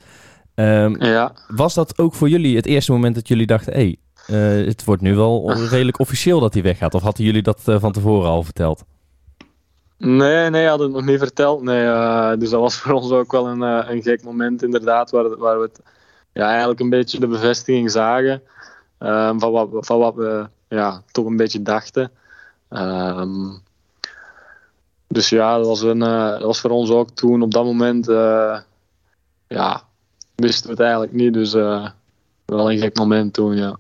Um, 0.56 1.04
ja. 1.04 1.34
Was 1.48 1.74
dat 1.74 1.98
ook 1.98 2.14
voor 2.14 2.30
jullie 2.30 2.56
het 2.56 2.66
eerste 2.66 2.92
moment 2.92 3.16
dat 3.16 3.28
jullie 3.28 3.46
dachten: 3.46 3.74
hé, 3.74 3.96
hey, 4.26 4.64
het 4.66 4.84
wordt 4.84 5.02
nu 5.02 5.16
wel 5.16 5.52
redelijk 5.70 6.00
officieel 6.00 6.40
dat 6.40 6.54
hij 6.54 6.64
weggaat? 6.64 6.94
Of 6.94 7.02
hadden 7.02 7.26
jullie 7.26 7.42
dat 7.42 7.62
van 7.64 7.92
tevoren 7.92 8.30
al 8.30 8.44
verteld? 8.44 8.84
Nee, 9.98 10.50
nee, 10.50 10.68
hadden 10.68 10.88
het 10.88 10.96
nog 10.96 11.06
niet 11.06 11.20
verteld. 11.20 11.62
Nee, 11.62 12.38
dus 12.38 12.50
dat 12.50 12.62
was 12.62 12.76
voor 12.80 12.94
ons 12.94 13.12
ook 13.12 13.32
wel 13.32 13.48
een, 13.48 13.62
een 13.62 14.02
gek 14.02 14.24
moment, 14.24 14.64
inderdaad, 14.64 15.12
waar, 15.12 15.38
waar 15.38 15.60
we 15.60 15.72
ja, 16.34 16.50
eigenlijk 16.50 16.80
een 16.80 16.90
beetje 16.90 17.20
de 17.20 17.28
bevestiging 17.28 17.92
zagen. 17.92 18.42
Um, 19.00 19.40
van, 19.40 19.52
wat, 19.52 19.70
van 19.72 20.00
wat 20.00 20.16
we 20.16 20.48
ja, 20.68 21.04
toch 21.12 21.26
een 21.26 21.38
beetje 21.38 21.62
dachten. 21.62 22.12
Um, 22.70 23.62
dus 25.08 25.30
ja, 25.30 25.58
dat 25.58 25.68
was, 25.68 25.82
een, 25.82 26.00
dat 26.00 26.42
was 26.42 26.60
voor 26.60 26.70
ons 26.70 26.90
ook 26.90 27.10
toen 27.10 27.42
op 27.42 27.52
dat 27.52 27.64
moment. 27.64 28.06
Ja, 29.48 29.84
wisten 30.36 30.66
we 30.66 30.72
het 30.72 30.80
eigenlijk 30.80 31.14
niet. 31.14 31.34
Dus 31.34 31.54
wel 32.46 32.72
een 32.72 32.80
gek 32.80 32.98
moment 32.98 33.34
toen, 33.34 33.56
ja. 33.56 33.78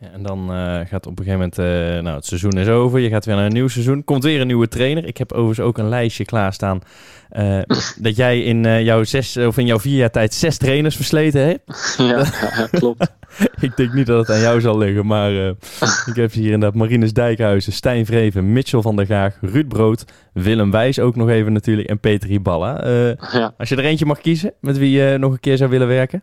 Ja 0.00 0.10
en 0.12 0.22
dan 0.22 0.48
gaat 0.86 1.06
op 1.06 1.18
een 1.18 1.24
gegeven 1.24 1.50
moment, 1.56 1.56
nou 2.02 2.16
het 2.16 2.26
seizoen 2.26 2.58
is 2.58 2.68
over, 2.68 2.98
je 2.98 3.08
gaat 3.08 3.24
weer 3.24 3.36
naar 3.36 3.46
een 3.46 3.52
nieuw 3.52 3.68
seizoen. 3.68 4.04
Komt 4.04 4.24
weer 4.24 4.40
een 4.40 4.46
nieuwe 4.46 4.68
trainer. 4.68 5.06
Ik 5.06 5.16
heb 5.16 5.32
overigens 5.32 5.66
ook 5.66 5.78
een 5.78 5.88
lijstje 5.88 6.24
klaarstaan 6.24 6.80
dat 8.06 8.16
jij 8.16 8.42
in 8.42 8.82
jouw 8.84 9.04
zes 9.04 9.36
of 9.36 9.58
in 9.58 9.66
jouw 9.66 9.78
vier 9.78 9.96
jaar 9.96 10.10
tijd 10.10 10.34
zes 10.34 10.56
trainers 10.56 10.96
versleten 10.96 11.40
hebt. 11.40 11.94
Ja, 11.98 12.24
ja 12.56 12.66
klopt. 12.70 13.12
ik 13.60 13.76
denk 13.76 13.92
niet 13.92 14.06
dat 14.06 14.26
het 14.26 14.36
aan 14.36 14.42
jou 14.42 14.60
zal 14.60 14.78
liggen, 14.78 15.06
maar 15.06 15.32
ik 16.10 16.14
heb 16.14 16.32
hier 16.32 16.52
inderdaad 16.52 16.74
Marinus 16.74 17.12
Dijkhuizen, 17.12 17.72
Stijn 17.72 18.06
Vreven, 18.06 18.52
Mitchell 18.52 18.80
van 18.80 18.96
der 18.96 19.06
Gaag, 19.06 19.38
Ruud 19.40 19.68
Brood, 19.68 20.04
Willem 20.32 20.70
Wijs 20.70 20.98
ook 20.98 21.16
nog 21.16 21.28
even 21.28 21.52
natuurlijk 21.52 21.88
en 21.88 21.98
Peter 21.98 22.30
Iballa. 22.30 22.88
Ja. 23.32 23.54
Als 23.58 23.68
je 23.68 23.76
er 23.76 23.84
eentje 23.84 24.06
mag 24.06 24.20
kiezen, 24.20 24.52
met 24.60 24.78
wie 24.78 24.90
je 24.90 25.18
nog 25.18 25.32
een 25.32 25.40
keer 25.40 25.56
zou 25.56 25.70
willen 25.70 25.88
werken? 25.88 26.22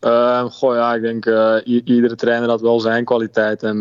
Uh, 0.00 0.44
goh, 0.44 0.74
ja, 0.74 0.94
ik 0.94 1.02
denk 1.02 1.26
iedere 1.64 2.14
trainer 2.14 2.48
had 2.48 2.60
wel 2.60 2.80
zijn 2.80 3.04
kwaliteit. 3.04 3.62
En 3.62 3.80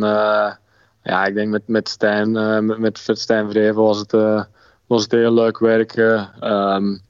ja, 1.03 1.25
ik 1.25 1.33
denk 1.33 1.51
met, 1.51 1.67
met 1.67 1.89
Stijn, 1.89 2.31
met, 2.65 2.77
met 2.77 2.99
Stijn 3.03 3.49
Vreven 3.49 3.81
was 3.81 3.99
het, 3.99 4.11
was 4.87 5.03
het 5.03 5.11
heel 5.11 5.33
leuk 5.33 5.59
werken. 5.59 6.29
Um, 6.43 7.01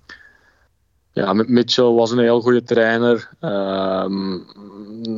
ja, 1.12 1.34
Mitchell 1.34 1.86
was 1.86 2.12
een 2.12 2.20
heel 2.20 2.42
goede 2.42 2.64
trainer. 2.64 3.30
Um, 3.42 4.46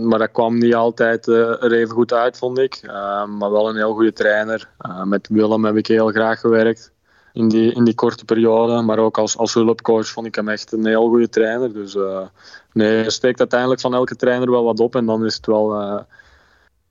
maar 0.08 0.20
dat 0.20 0.32
kwam 0.32 0.58
niet 0.58 0.76
altijd 0.76 1.28
uh, 1.28 1.64
er 1.64 1.72
even 1.72 1.96
goed 1.96 2.14
uit, 2.14 2.38
vond 2.38 2.58
ik. 2.58 2.82
Maar 3.28 3.52
wel 3.52 3.70
een 3.70 3.76
heel 3.76 3.94
goede 3.94 4.14
trainer. 4.14 4.70
Uh, 4.88 5.04
met 5.04 5.28
Willem 5.28 5.66
heb 5.66 5.76
ik 5.76 5.88
heel 5.88 6.08
graag 6.08 6.40
gewerkt 6.40 6.92
in 7.34 7.48
die, 7.48 7.74
in 7.74 7.84
die 7.84 7.96
korte 7.96 8.26
periode. 8.26 8.82
Maar 8.82 9.00
ook 9.00 9.18
als, 9.18 9.38
als 9.38 9.54
hulpcoach 9.54 10.08
vond 10.08 10.28
ik 10.28 10.36
hem 10.36 10.50
echt 10.50 10.72
een 10.72 10.86
heel 10.86 11.08
goede 11.08 11.30
trainer. 11.30 11.74
Dus 11.74 11.96
uh, 11.96 12.22
nee, 12.74 13.04
je 13.04 13.10
steekt 13.10 13.40
uiteindelijk 13.40 13.82
van 13.82 13.94
elke 13.94 14.16
trainer 14.16 14.52
wel 14.52 14.64
wat 14.64 14.80
op. 14.80 14.96
En 14.96 15.06
dan 15.06 15.26
is 15.26 15.36
het 15.36 15.46
wel 15.46 15.76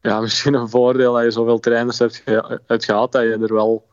ja, 0.01 0.21
misschien 0.27 0.55
een 0.55 0.69
voordeel 0.69 1.13
dat 1.13 1.23
je 1.23 1.31
zoveel 1.31 1.59
trainers 1.59 1.99
hebt, 1.99 2.23
ge 2.25 2.61
gehad. 2.67 3.13
Dat 3.13 3.23
je 3.23 3.39
er 3.43 3.55
wel... 3.55 3.87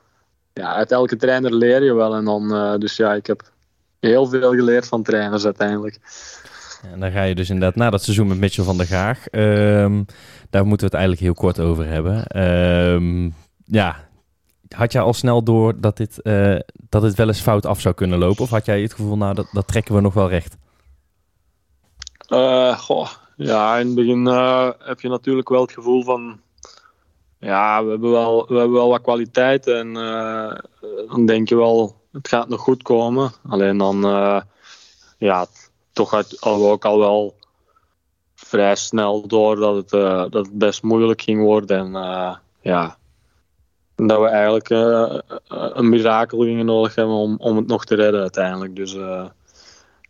Ja, 0.53 0.73
uit 0.73 0.91
elke 0.91 1.15
trainer 1.15 1.53
leer 1.53 1.83
je 1.83 1.93
wel. 1.93 2.15
En 2.15 2.25
dan, 2.25 2.79
dus 2.79 2.95
ja, 2.95 3.13
ik 3.13 3.27
heb 3.27 3.51
heel 3.99 4.25
veel 4.25 4.51
geleerd 4.51 4.87
van 4.87 5.03
trainers 5.03 5.45
uiteindelijk. 5.45 5.99
En 6.93 6.99
dan 6.99 7.11
ga 7.11 7.23
je 7.23 7.35
dus 7.35 7.49
inderdaad 7.49 7.75
na 7.75 7.89
dat 7.89 8.03
seizoen 8.03 8.27
met 8.27 8.37
Mitchell 8.37 8.63
van 8.63 8.77
der 8.77 8.85
Gaag. 8.85 9.25
Um, 9.31 10.05
daar 10.49 10.65
moeten 10.65 10.89
we 10.89 10.97
het 10.97 11.05
eigenlijk 11.05 11.21
heel 11.21 11.33
kort 11.33 11.59
over 11.59 11.87
hebben. 11.87 12.41
Um, 12.41 13.33
ja, 13.65 14.07
had 14.69 14.91
jij 14.91 15.01
al 15.01 15.13
snel 15.13 15.43
door 15.43 15.79
dat 15.79 15.97
dit, 15.97 16.19
uh, 16.23 16.59
dat 16.89 17.01
dit 17.01 17.15
wel 17.15 17.27
eens 17.27 17.41
fout 17.41 17.65
af 17.65 17.81
zou 17.81 17.95
kunnen 17.95 18.19
lopen? 18.19 18.43
Of 18.43 18.49
had 18.49 18.65
jij 18.65 18.81
het 18.81 18.93
gevoel, 18.93 19.17
nou, 19.17 19.33
dat, 19.33 19.47
dat 19.51 19.67
trekken 19.67 19.95
we 19.95 20.01
nog 20.01 20.13
wel 20.13 20.29
recht? 20.29 20.57
Uh, 22.27 22.77
goh, 22.79 23.09
ja, 23.35 23.77
in 23.77 23.85
het 23.85 23.95
begin 23.95 24.27
uh, 24.27 24.69
heb 24.79 24.99
je 24.99 25.09
natuurlijk 25.09 25.49
wel 25.49 25.61
het 25.61 25.71
gevoel 25.71 26.03
van... 26.03 26.39
Ja, 27.39 27.83
we 27.83 27.89
hebben 27.89 28.11
wel, 28.11 28.45
we 28.47 28.55
hebben 28.57 28.77
wel 28.77 28.89
wat 28.89 29.01
kwaliteit 29.01 29.67
en 29.67 29.93
dan 31.09 31.25
denk 31.25 31.49
je 31.49 31.55
wel 31.55 32.01
het 32.11 32.27
gaat 32.27 32.47
nog 32.47 32.61
goed 32.61 32.83
komen. 32.83 33.31
Alleen 33.47 33.77
dan, 33.77 34.01
ja, 35.17 35.45
toch 35.93 36.09
hadden 36.09 36.39
we 36.39 36.67
ook 36.67 36.85
al 36.85 36.99
wel 36.99 37.35
vrij 38.35 38.75
snel 38.75 39.27
door 39.27 39.55
dat 39.55 39.75
het, 39.75 39.89
dat 40.31 40.45
het 40.45 40.57
best 40.57 40.83
moeilijk 40.83 41.21
ging 41.21 41.41
worden. 41.41 41.77
En 41.95 42.39
ja, 42.61 42.97
dat 43.95 44.19
we 44.19 44.27
eigenlijk 44.27 44.69
een 45.49 45.89
mirakel 45.89 46.39
gingen 46.39 46.65
nodig 46.65 46.95
hebben 46.95 47.15
om, 47.15 47.35
om 47.37 47.57
het 47.57 47.67
nog 47.67 47.85
te 47.85 47.95
redden 47.95 48.21
uiteindelijk. 48.21 48.75
Dus 48.75 48.97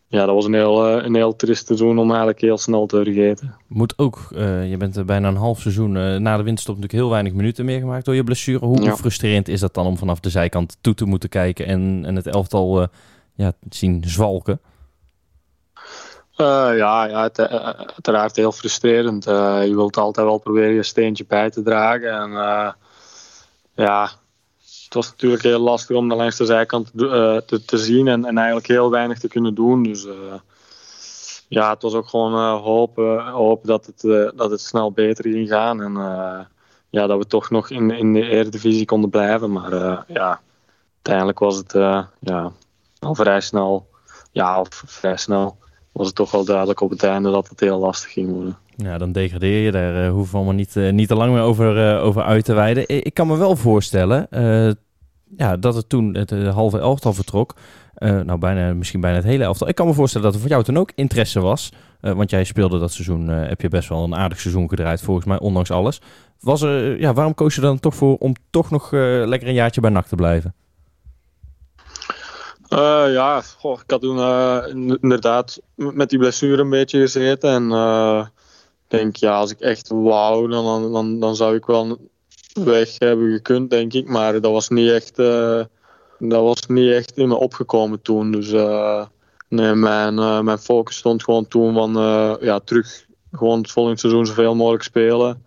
ja, 0.07 0.25
dat 0.25 0.35
was 0.35 0.45
een 0.45 0.53
heel, 0.53 0.89
een 1.03 1.15
heel 1.15 1.35
trist 1.35 1.65
seizoen 1.65 1.97
om 1.99 2.09
eigenlijk 2.09 2.41
heel 2.41 2.57
snel 2.57 2.85
te 2.85 3.03
vergeten. 3.03 3.55
Moet 3.67 3.97
ook, 3.97 4.27
uh, 4.31 4.69
je 4.69 4.77
bent 4.77 5.05
bijna 5.05 5.27
een 5.27 5.35
half 5.35 5.59
seizoen 5.59 6.21
na 6.21 6.37
de 6.37 6.43
winststop 6.43 6.75
natuurlijk 6.75 7.01
heel 7.01 7.11
weinig 7.11 7.33
minuten 7.33 7.65
meer 7.65 7.79
gemaakt 7.79 8.05
door 8.05 8.15
je 8.15 8.23
blessure. 8.23 8.65
Hoe 8.65 8.81
ja. 8.81 8.95
frustrerend 8.95 9.47
is 9.47 9.59
dat 9.59 9.73
dan 9.73 9.85
om 9.85 9.97
vanaf 9.97 10.19
de 10.19 10.29
zijkant 10.29 10.77
toe 10.81 10.93
te 10.93 11.05
moeten 11.05 11.29
kijken 11.29 11.65
en, 11.65 12.03
en 12.05 12.15
het 12.15 12.27
elftal 12.27 12.87
ja, 13.33 13.53
zien 13.69 14.03
zwalken? 14.07 14.59
ja, 16.37 17.05
ja 17.05 17.23
het, 17.23 17.39
uiteraard 17.39 18.35
heel 18.35 18.51
frustrerend. 18.51 19.23
je 19.23 19.73
wilt 19.75 19.97
altijd 19.97 20.27
wel 20.27 20.37
proberen 20.37 20.73
je 20.73 20.83
steentje 20.83 21.25
bij 21.27 21.49
te 21.49 21.61
dragen. 21.61 22.11
En 22.11 22.75
ja, 23.75 24.09
het 24.83 24.93
was 24.93 25.09
natuurlijk 25.09 25.43
heel 25.43 25.59
lastig 25.59 25.95
om 25.95 26.09
de 26.09 26.15
langs 26.15 26.37
de 26.37 26.45
zijkant 26.45 26.91
uh, 26.95 27.37
te, 27.37 27.65
te, 27.65 27.77
zien 27.77 28.07
en, 28.07 28.25
en, 28.25 28.37
eigenlijk 28.37 28.67
heel 28.67 28.91
weinig 28.91 29.19
te 29.19 29.27
kunnen 29.27 29.55
doen. 29.55 29.83
Dus 29.83 30.05
uh, 30.05 30.13
ja, 31.47 31.69
het 31.69 31.81
was 31.81 31.93
ook 31.93 32.07
gewoon 32.07 32.33
uh, 32.33 32.61
hopen, 32.61 33.27
hopen 33.27 33.67
dat, 33.67 33.85
het, 33.85 34.01
dat 34.37 34.51
het 34.51 34.61
snel 34.61 34.91
beter 34.91 35.23
ging 35.23 35.49
gaan. 35.49 35.81
En 35.81 35.93
ja, 36.89 37.07
dat 37.07 37.17
we 37.17 37.27
toch 37.27 37.49
nog 37.49 37.69
in, 37.69 37.91
in 37.91 38.13
de 38.13 38.29
Eredivisie 38.29 38.85
konden 38.85 39.09
blijven. 39.09 39.51
Maar 39.51 40.03
ja, 40.07 40.41
uiteindelijk 40.93 41.39
was 41.39 41.57
het 41.57 41.71
ja, 42.19 42.51
al 42.99 43.15
vrij 43.15 43.41
snel, 43.41 43.89
ja, 44.31 44.59
of 44.59 44.83
vrij 44.85 45.17
snel, 45.17 45.57
was 45.95 46.07
het 46.07 46.15
toch 46.15 46.31
wel 46.31 46.45
duidelijk 46.45 46.81
op 46.81 46.89
het 46.89 47.03
einde 47.03 47.31
dat 47.31 47.49
het 47.49 47.59
heel 47.59 47.79
lastig 47.79 48.11
ging 48.11 48.31
worden. 48.31 48.57
Ja, 48.75 48.97
dan 48.97 49.11
degradeer 49.11 49.65
je. 49.65 49.71
Daar 49.71 50.05
uh, 50.05 50.11
hoeven 50.11 50.31
we 50.31 50.37
allemaal 50.37 50.55
niet, 50.55 50.75
uh, 50.75 50.91
niet 50.91 51.07
te 51.07 51.15
lang 51.15 51.33
meer 51.33 51.41
over, 51.41 51.95
uh, 51.95 52.03
over 52.03 52.23
uit 52.23 52.45
te 52.45 52.53
wijden. 52.53 52.83
Ik, 52.87 53.03
ik 53.03 53.13
kan 53.13 53.27
me 53.27 53.37
wel 53.37 53.55
voorstellen 53.55 54.27
ja, 55.37 55.57
dat 55.57 55.75
het 55.75 55.89
toen 55.89 56.15
het 56.15 56.31
halve 56.31 56.79
elftal 56.79 57.13
vertrok. 57.13 57.55
nou, 57.99 58.37
bijna, 58.37 58.73
misschien 58.73 59.01
bijna 59.01 59.15
het 59.15 59.25
hele 59.25 59.43
elftal. 59.43 59.67
Ik 59.67 59.75
kan 59.75 59.87
me 59.87 59.93
voorstellen 59.93 60.25
dat 60.25 60.35
er 60.35 60.41
voor 60.41 60.49
jou 60.49 60.63
toen 60.63 60.77
ook 60.77 60.91
interesse 60.95 61.39
was. 61.39 61.71
want 61.99 62.29
jij 62.29 62.43
speelde 62.43 62.79
dat 62.79 62.91
seizoen, 62.91 63.27
heb 63.27 63.61
je 63.61 63.67
best 63.67 63.89
wel 63.89 64.03
een 64.03 64.15
aardig 64.15 64.39
seizoen 64.39 64.69
gedraaid 64.69 65.01
volgens 65.01 65.25
mij, 65.25 65.39
ondanks 65.39 65.71
alles. 65.71 66.01
Was 66.39 66.61
er, 66.61 66.99
ja, 66.99 67.13
waarom 67.13 67.33
koos 67.33 67.55
je 67.55 67.61
dan 67.61 67.79
toch 67.79 67.95
voor 67.95 68.17
om 68.17 68.33
toch 68.49 68.69
nog 68.71 68.91
lekker 68.91 69.47
een 69.47 69.53
jaartje 69.53 69.81
bij 69.81 69.89
NAC 69.89 70.05
te 70.07 70.15
blijven? 70.15 70.53
Uh, 72.75 73.13
ja, 73.13 73.43
ik 73.61 73.83
had 73.87 74.01
toen 74.01 74.17
uh, 74.17 74.63
inderdaad 75.01 75.59
met 75.75 76.09
die 76.09 76.19
blessure 76.19 76.61
een 76.61 76.69
beetje 76.69 76.99
gezeten. 76.99 77.49
En 77.49 77.69
uh, 77.69 78.25
ik 78.83 78.97
denk, 78.99 79.15
ja, 79.15 79.37
als 79.37 79.51
ik 79.51 79.59
echt 79.59 79.89
wou, 79.89 80.49
dan, 80.49 80.91
dan, 80.91 81.19
dan 81.19 81.35
zou 81.35 81.55
ik 81.55 81.65
wel 81.65 81.97
weg 82.53 82.95
hebben 82.97 83.31
gekund, 83.31 83.69
denk 83.69 83.93
ik. 83.93 84.07
Maar 84.07 84.41
dat 84.41 84.51
was 84.51 84.69
niet 84.69 84.91
echt, 84.91 85.15
dat 85.15 86.41
was 86.43 86.65
niet 86.67 86.91
echt 86.91 87.17
in 87.17 87.27
me 87.27 87.35
opgekomen 87.35 88.01
toen. 88.01 88.31
Dus 88.31 88.51
nee, 89.49 89.73
mijn, 89.73 90.43
mijn 90.43 90.59
focus 90.59 90.95
stond 90.95 91.23
gewoon 91.23 91.47
toen 91.47 91.73
van 91.73 91.93
ja, 92.41 92.59
terug 92.59 93.05
gewoon 93.31 93.57
het 93.57 93.71
volgende 93.71 93.99
seizoen 93.99 94.25
zoveel 94.25 94.55
mogelijk 94.55 94.83
spelen. 94.83 95.45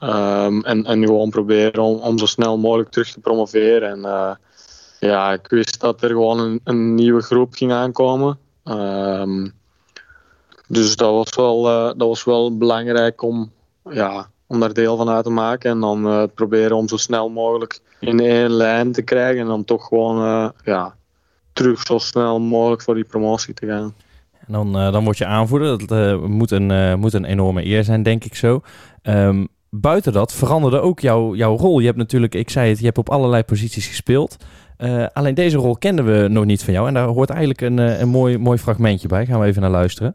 Um, 0.00 0.64
en, 0.64 0.84
en 0.84 1.04
gewoon 1.04 1.30
proberen 1.30 1.82
om, 1.82 1.96
om 1.96 2.18
zo 2.18 2.26
snel 2.26 2.58
mogelijk 2.58 2.90
terug 2.90 3.12
te 3.12 3.20
promoveren. 3.20 4.04
En 4.04 4.38
ja, 4.98 5.32
ik 5.32 5.46
wist 5.48 5.80
dat 5.80 6.02
er 6.02 6.08
gewoon 6.08 6.38
een, 6.38 6.60
een 6.64 6.94
nieuwe 6.94 7.22
groep 7.22 7.54
ging 7.54 7.72
aankomen. 7.72 8.38
Um, 8.64 9.52
dus 10.68 10.96
dat 10.96 11.10
was, 11.10 11.34
wel, 11.36 11.68
uh, 11.68 11.84
dat 11.84 12.08
was 12.08 12.24
wel 12.24 12.56
belangrijk 12.56 13.22
om, 13.22 13.50
ja, 13.90 14.28
om 14.46 14.60
daar 14.60 14.72
deel 14.72 14.96
van 14.96 15.08
uit 15.08 15.24
te 15.24 15.30
maken. 15.30 15.70
En 15.70 15.80
dan 15.80 16.06
uh, 16.06 16.22
proberen 16.34 16.76
om 16.76 16.88
zo 16.88 16.96
snel 16.96 17.28
mogelijk 17.28 17.80
in 18.00 18.20
één 18.20 18.50
lijn 18.50 18.92
te 18.92 19.02
krijgen. 19.02 19.40
En 19.40 19.46
dan 19.46 19.64
toch 19.64 19.86
gewoon 19.86 20.24
uh, 20.24 20.48
ja, 20.64 20.94
terug 21.52 21.82
zo 21.82 21.98
snel 21.98 22.40
mogelijk 22.40 22.82
voor 22.82 22.94
die 22.94 23.04
promotie 23.04 23.54
te 23.54 23.66
gaan. 23.66 23.94
En 24.46 24.52
dan, 24.52 24.72
dan 24.72 25.04
word 25.04 25.18
je 25.18 25.26
aanvoerder. 25.26 25.86
Dat 25.86 26.20
moet, 26.28 26.50
een, 26.50 26.98
moet 26.98 27.12
een 27.12 27.24
enorme 27.24 27.66
eer 27.66 27.84
zijn, 27.84 28.02
denk 28.02 28.24
ik 28.24 28.34
zo. 28.34 28.60
Um, 29.02 29.48
buiten 29.70 30.12
dat 30.12 30.32
veranderde 30.32 30.80
ook 30.80 31.00
jouw, 31.00 31.34
jouw 31.34 31.56
rol. 31.56 31.78
Je 31.78 31.86
hebt 31.86 31.98
natuurlijk, 31.98 32.34
ik 32.34 32.50
zei 32.50 32.68
het, 32.68 32.78
je 32.78 32.84
hebt 32.84 32.98
op 32.98 33.10
allerlei 33.10 33.42
posities 33.42 33.86
gespeeld. 33.86 34.36
Eh, 34.78 35.06
alleen 35.12 35.34
deze 35.34 35.56
rol 35.56 35.76
kenden 35.76 36.04
we 36.04 36.28
nog 36.28 36.44
niet 36.44 36.64
van 36.64 36.72
jou. 36.72 36.88
En 36.88 36.94
daar 36.94 37.06
hoort 37.06 37.30
eigenlijk 37.30 37.60
een, 37.60 37.78
eh, 37.78 38.00
een 38.00 38.08
mooi, 38.08 38.38
mooi 38.38 38.58
fragmentje 38.58 39.08
bij. 39.08 39.26
Gaan 39.26 39.40
we 39.40 39.46
even 39.46 39.62
naar 39.62 39.70
luisteren. 39.70 40.14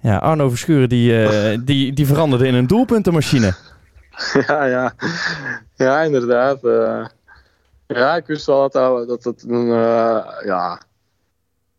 Ja, 0.00 0.16
Arno 0.16 0.48
Verschuren 0.48 0.88
die, 0.88 1.24
eh, 1.24 1.58
die, 1.64 1.92
die 1.92 2.06
veranderde 2.06 2.46
in 2.46 2.54
een 2.54 2.66
doelpuntenmachine. 2.66 3.52
Ja, 4.46 4.64
ja. 4.64 4.92
ja 5.76 6.02
inderdaad 6.02 6.58
ja, 7.98 8.16
ik 8.16 8.26
wist 8.26 8.46
wel 8.46 8.70
dat 8.70 9.08
dat, 9.08 9.22
dat 9.22 9.44
een, 9.48 9.66
uh, 9.66 10.26
ja, 10.44 10.80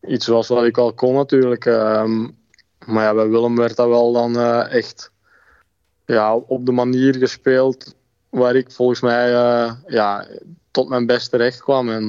iets 0.01 0.27
was 0.27 0.47
wat 0.47 0.63
ik 0.63 0.77
al 0.77 0.93
kon 0.93 1.15
natuurlijk. 1.15 1.65
Um, 1.65 2.37
maar 2.85 3.03
ja, 3.03 3.13
bij 3.13 3.29
Willem 3.29 3.55
werd 3.55 3.75
dat 3.75 3.87
wel 3.87 4.13
dan 4.13 4.39
echt 4.67 5.11
ja, 6.05 6.35
op 6.35 6.65
de 6.65 6.71
manier 6.71 7.15
gespeeld 7.15 7.95
waar 8.29 8.55
ik 8.55 8.71
volgens 8.71 9.01
mij 9.01 9.29
ja, 9.87 10.27
tot 10.71 10.89
mijn 10.89 11.05
beste 11.05 11.37
recht 11.37 11.61
kwam. 11.61 11.89
En 11.89 12.07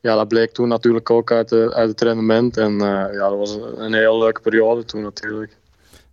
ja, 0.00 0.14
dat 0.14 0.28
bleek 0.28 0.52
toen 0.52 0.68
natuurlijk 0.68 1.10
ook 1.10 1.30
uit, 1.30 1.48
de, 1.48 1.74
uit 1.74 1.88
het 1.88 2.00
rendement. 2.00 2.56
En 2.56 2.78
ja, 2.78 3.28
dat 3.28 3.36
was 3.36 3.58
een 3.76 3.94
heel 3.94 4.18
leuke 4.18 4.40
periode 4.40 4.84
toen 4.84 5.02
natuurlijk. 5.02 5.56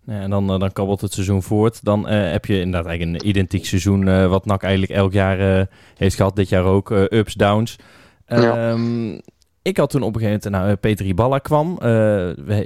En 0.06 0.30
dan, 0.30 0.46
dan 0.46 0.72
kabbelt 0.72 1.00
het 1.00 1.12
seizoen 1.12 1.42
voort. 1.42 1.84
Dan 1.84 2.12
uh, 2.12 2.30
heb 2.30 2.44
je 2.44 2.60
inderdaad 2.60 2.90
eigenlijk 2.90 3.22
een 3.22 3.28
identiek 3.28 3.66
seizoen... 3.66 4.06
Uh, 4.06 4.26
wat 4.26 4.44
NAC 4.44 4.62
eigenlijk 4.62 4.92
elk 4.92 5.12
jaar 5.12 5.58
uh, 5.58 5.64
heeft 5.96 6.16
gehad. 6.16 6.36
Dit 6.36 6.48
jaar 6.48 6.64
ook, 6.64 6.90
ups, 6.90 7.34
downs. 7.34 7.76
Ja. 8.26 8.70
Um, 8.70 9.20
ik 9.62 9.76
had 9.76 9.90
toen 9.90 10.02
op 10.02 10.14
een 10.14 10.20
gegeven 10.20 10.50
moment... 10.50 10.64
Nou, 10.64 10.76
Peter 10.76 11.06
Iballa 11.06 11.38
kwam. 11.38 11.78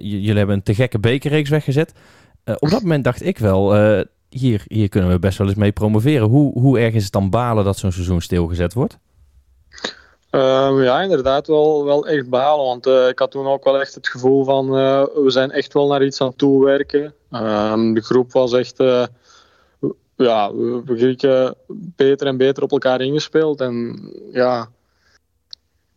Jullie 0.01 0.37
hebben 0.37 0.57
een 0.57 0.63
te 0.63 0.75
gekke 0.75 0.99
bekerreeks 0.99 1.51
weggezet. 1.51 1.93
op 2.59 2.71
dat 2.71 2.83
moment 2.83 3.05
dacht 3.05 3.25
ik 3.25 3.39
wel... 3.39 3.75
hier, 4.29 4.65
hier 4.67 4.89
kunnen 4.89 5.11
we 5.11 5.19
best 5.19 5.39
wel 5.39 5.47
eens 5.47 5.57
mee 5.57 5.73
promoveren. 5.73 6.29
Hoe, 6.29 6.59
hoe 6.61 6.79
erg 6.79 6.95
is 6.95 7.03
het 7.03 7.13
dan 7.13 7.31
balen 7.31 7.65
dat 7.65 7.79
zo'n 7.79 7.93
seizoen 7.93 8.21
stilgezet 8.21 8.75
wordt? 8.75 8.99
Um, 10.31 10.83
ja, 10.83 11.03
inderdaad 11.03 11.47
wel, 11.47 11.85
wel 11.85 12.07
echt 12.07 12.29
balen. 12.29 12.65
Want 12.65 12.87
uh, 12.87 13.09
ik 13.09 13.19
had 13.19 13.31
toen 13.31 13.47
ook 13.47 13.65
wel 13.65 13.81
echt 13.81 13.95
het 13.95 14.09
gevoel 14.09 14.45
van 14.45 14.79
uh, 14.79 15.05
we 15.15 15.31
zijn 15.31 15.51
echt 15.51 15.73
wel 15.73 15.89
naar 15.89 16.05
iets 16.05 16.21
aan 16.21 16.29
het 16.29 16.39
toewerken. 16.39 17.15
Um, 17.31 17.95
de 17.95 18.01
groep 18.01 18.33
was 18.33 18.53
echt, 18.53 18.81
uh, 18.81 19.07
ja, 20.17 20.55
we 20.55 20.83
gingen 20.97 21.55
beter 21.97 22.27
en 22.27 22.37
beter 22.37 22.63
op 22.63 22.73
elkaar 22.73 23.01
ingespeeld. 23.01 23.61
En 23.61 24.01
ja, 24.33 24.69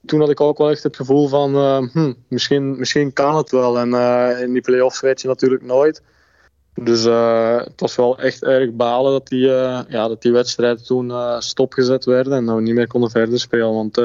toen 0.05 0.19
had 0.19 0.29
ik 0.29 0.41
ook 0.41 0.57
wel 0.57 0.69
echt 0.69 0.83
het 0.83 0.95
gevoel 0.95 1.27
van 1.27 1.55
hm, 1.91 2.13
misschien, 2.27 2.79
misschien 2.79 3.13
kan 3.13 3.35
het 3.35 3.51
wel. 3.51 3.79
En 3.79 3.93
in 4.39 4.53
die 4.53 4.61
play-offs 4.61 5.01
weet 5.01 5.21
je 5.21 5.27
natuurlijk 5.27 5.63
nooit. 5.63 6.01
Dus 6.75 7.05
uh, 7.05 7.57
het 7.57 7.79
was 7.79 7.95
wel 7.95 8.19
echt 8.19 8.43
erg 8.43 8.71
balen 8.71 9.11
dat 9.11 9.27
die, 9.27 9.45
uh, 9.45 9.79
ja, 9.87 10.07
dat 10.07 10.21
die 10.21 10.31
wedstrijden 10.31 10.85
toen 10.85 11.09
uh, 11.09 11.39
stopgezet 11.39 12.05
werden 12.05 12.33
en 12.33 12.45
dat 12.45 12.55
we 12.55 12.61
niet 12.61 12.73
meer 12.73 12.87
konden 12.87 13.09
verder 13.09 13.39
spelen. 13.39 13.73
Want 13.73 14.01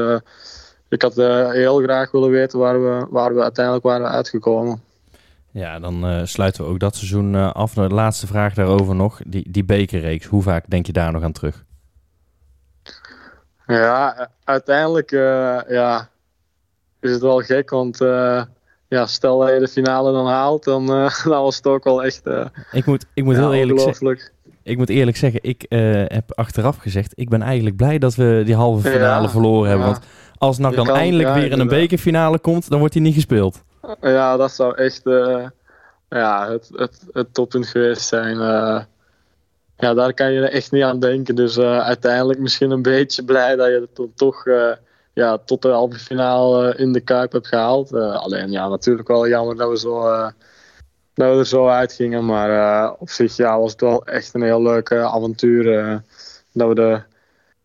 ik 0.88 1.02
had 1.02 1.14
heel 1.52 1.78
graag 1.78 2.10
willen 2.10 2.30
weten 2.30 2.58
waar 2.58 2.82
we, 2.82 3.06
waar 3.10 3.34
we 3.34 3.42
uiteindelijk 3.42 3.84
waren 3.84 4.08
uitgekomen. 4.08 4.82
Ja, 5.50 5.78
dan 5.78 6.26
sluiten 6.26 6.64
we 6.64 6.70
ook 6.70 6.78
dat 6.78 6.96
seizoen 6.96 7.52
af. 7.52 7.74
De 7.74 7.80
laatste 7.80 8.26
vraag 8.26 8.54
daarover 8.54 8.94
nog. 8.94 9.20
Die, 9.26 9.50
die 9.50 9.64
bekerreeks, 9.64 10.26
hoe 10.26 10.42
vaak 10.42 10.64
denk 10.68 10.86
je 10.86 10.92
daar 10.92 11.12
nog 11.12 11.22
aan 11.22 11.32
terug? 11.32 11.64
Ja, 13.66 14.28
uiteindelijk 14.44 15.10
ja, 15.68 16.08
is 17.00 17.10
het 17.10 17.20
wel 17.20 17.40
gek, 17.40 17.70
want 17.70 17.98
ja, 18.88 19.06
stel 19.06 19.38
dat 19.38 19.48
je 19.48 19.58
de 19.58 19.68
finale 19.68 20.12
dan 20.12 20.26
haalt, 20.26 20.64
dan, 20.64 20.82
uh, 20.82 21.24
dan 21.24 21.42
was 21.42 21.56
het 21.56 21.66
ook 21.66 21.84
wel 21.84 22.04
echt. 22.04 22.26
Uh, 22.26 22.44
ik 22.72 22.86
moet, 22.86 23.06
ik 23.14 23.24
moet 23.24 23.34
ja, 23.34 23.40
heel 23.40 23.54
eerlijk 23.54 23.80
zeggen. 23.80 24.18
Ik 24.62 24.76
moet 24.76 24.88
eerlijk 24.88 25.16
zeggen, 25.16 25.40
ik 25.42 25.66
uh, 25.68 26.04
heb 26.06 26.32
achteraf 26.34 26.76
gezegd, 26.76 27.12
ik 27.14 27.28
ben 27.28 27.42
eigenlijk 27.42 27.76
blij 27.76 27.98
dat 27.98 28.14
we 28.14 28.42
die 28.44 28.54
halve 28.54 28.90
finale 28.90 29.22
ja, 29.22 29.30
verloren 29.30 29.68
hebben. 29.68 29.86
Want 29.86 30.00
als 30.38 30.58
NAC 30.58 30.74
dan 30.74 30.86
kan, 30.86 30.96
eindelijk 30.96 31.34
weer 31.34 31.50
in 31.50 31.60
een 31.60 31.68
bekerfinale 31.68 32.38
komt, 32.38 32.70
dan 32.70 32.78
wordt 32.78 32.94
hij 32.94 33.02
niet 33.02 33.14
gespeeld. 33.14 33.62
Ja, 34.00 34.36
dat 34.36 34.52
zou 34.52 34.76
echt 34.76 35.02
ja, 36.08 36.50
het, 36.50 36.70
het, 36.74 37.06
het 37.12 37.34
toppunt 37.34 37.66
geweest 37.66 38.06
zijn. 38.06 38.36
ja, 39.76 39.94
daar 39.94 40.14
kan 40.14 40.32
je 40.32 40.48
echt 40.48 40.72
niet 40.72 40.82
aan 40.82 41.00
denken. 41.00 41.34
Dus 41.34 41.58
uiteindelijk 41.58 42.38
misschien 42.38 42.70
een 42.70 42.82
beetje 42.82 43.24
blij 43.24 43.56
dat 43.56 43.66
je 43.66 43.88
het 43.94 44.16
toch 44.16 44.44
ja, 45.18 45.38
tot 45.38 45.62
de 45.62 45.68
halve 45.68 45.98
finale 45.98 46.74
in 46.76 46.92
de 46.92 47.00
Kuip 47.00 47.32
heb 47.32 47.44
gehaald. 47.44 47.92
Uh, 47.92 48.14
alleen 48.14 48.50
ja, 48.50 48.68
natuurlijk 48.68 49.08
wel 49.08 49.28
jammer 49.28 49.56
dat 49.56 49.70
we, 49.70 49.78
zo, 49.78 50.06
uh, 50.06 50.28
dat 51.14 51.32
we 51.32 51.38
er 51.38 51.46
zo 51.46 51.68
uitgingen. 51.68 52.24
Maar 52.24 52.50
uh, 52.50 52.92
op 52.98 53.10
zich 53.10 53.36
ja, 53.36 53.58
was 53.58 53.72
het 53.72 53.80
wel 53.80 54.06
echt 54.06 54.34
een 54.34 54.42
heel 54.42 54.62
leuk 54.62 54.92
avontuur. 54.92 56.02
dat 56.52 56.68
we 56.68 56.74
de 56.74 57.00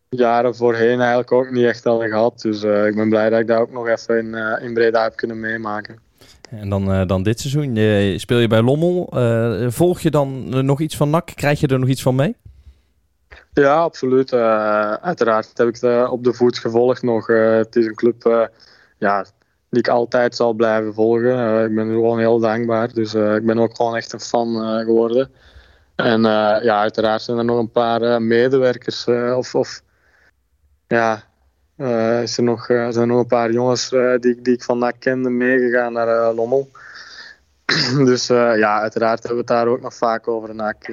jaren 0.09 0.55
voorheen 0.55 0.99
eigenlijk 0.99 1.31
ook 1.31 1.51
niet 1.51 1.65
echt 1.65 1.83
hadden 1.83 2.09
gehad. 2.09 2.41
Dus 2.41 2.63
ik 2.63 2.95
ben 2.95 3.09
blij 3.09 3.29
dat 3.29 3.39
ik 3.39 3.47
dat 3.47 3.59
ook 3.59 3.71
nog 3.71 3.87
even 3.87 4.17
in, 4.17 4.35
in 4.61 4.73
Breda 4.73 5.03
heb 5.03 5.15
kunnen 5.15 5.39
meemaken. 5.39 5.99
En 6.49 6.69
dan, 6.69 7.07
dan 7.07 7.23
dit 7.23 7.39
seizoen, 7.39 7.69
speel 8.19 8.39
je 8.39 8.47
bij 8.47 8.61
Lommel. 8.61 9.13
volg 9.71 9.99
je 9.99 10.11
dan 10.11 10.49
nog 10.65 10.79
iets 10.79 10.97
van 10.97 11.09
NAC? 11.09 11.31
Krijg 11.35 11.59
je 11.59 11.67
er 11.67 11.79
nog 11.79 11.89
iets 11.89 12.01
van 12.01 12.15
mee? 12.15 12.35
Ja, 13.53 13.75
absoluut. 13.75 14.31
Uh, 14.31 14.93
uiteraard 14.93 15.51
heb 15.53 15.67
ik 15.67 15.77
het 15.81 16.09
op 16.09 16.23
de 16.23 16.33
voet 16.33 16.57
gevolgd 16.57 17.01
nog. 17.01 17.29
Uh, 17.29 17.55
het 17.55 17.75
is 17.75 17.85
een 17.85 17.95
club 17.95 18.49
ja, 18.97 19.25
die 19.69 19.79
ik 19.79 19.87
altijd 19.87 20.35
zal 20.35 20.53
blijven 20.53 20.93
volgen. 20.93 21.63
ik 21.65 21.75
ben 21.75 21.87
gewoon 21.87 22.19
heel 22.19 22.39
dankbaar. 22.39 22.93
Dus 22.93 23.13
ik 23.13 23.45
ben 23.45 23.59
ook 23.59 23.75
gewoon 23.75 23.95
echt 23.95 24.13
een 24.13 24.19
fan 24.19 24.79
geworden. 24.85 25.31
En 25.95 26.21
ja, 26.61 26.79
uiteraard 26.79 27.21
zijn 27.21 27.37
er 27.37 27.45
nog 27.45 27.59
een 27.59 27.71
paar 27.71 28.21
medewerkers 28.21 29.07
of, 29.35 29.55
of 29.55 29.81
ja, 30.87 31.23
is 32.21 32.37
er 32.37 32.43
nog, 32.43 32.65
zijn 32.65 32.95
er 32.95 33.07
nog 33.07 33.19
een 33.19 33.27
paar 33.27 33.51
jongens 33.51 33.89
die, 34.19 34.41
die 34.41 34.53
ik 34.53 34.63
vandaag 34.63 34.97
kende 34.97 35.29
meegegaan 35.29 35.93
naar 35.93 36.33
Lommel. 36.33 36.69
dus 38.05 38.27
ja, 38.27 38.81
uiteraard 38.81 39.23
hebben 39.23 39.45
we 39.45 39.53
het 39.53 39.63
daar 39.63 39.67
ook 39.67 39.81
nog 39.81 39.93
vaak 39.93 40.27
over. 40.27 40.55
NAC, 40.55 40.91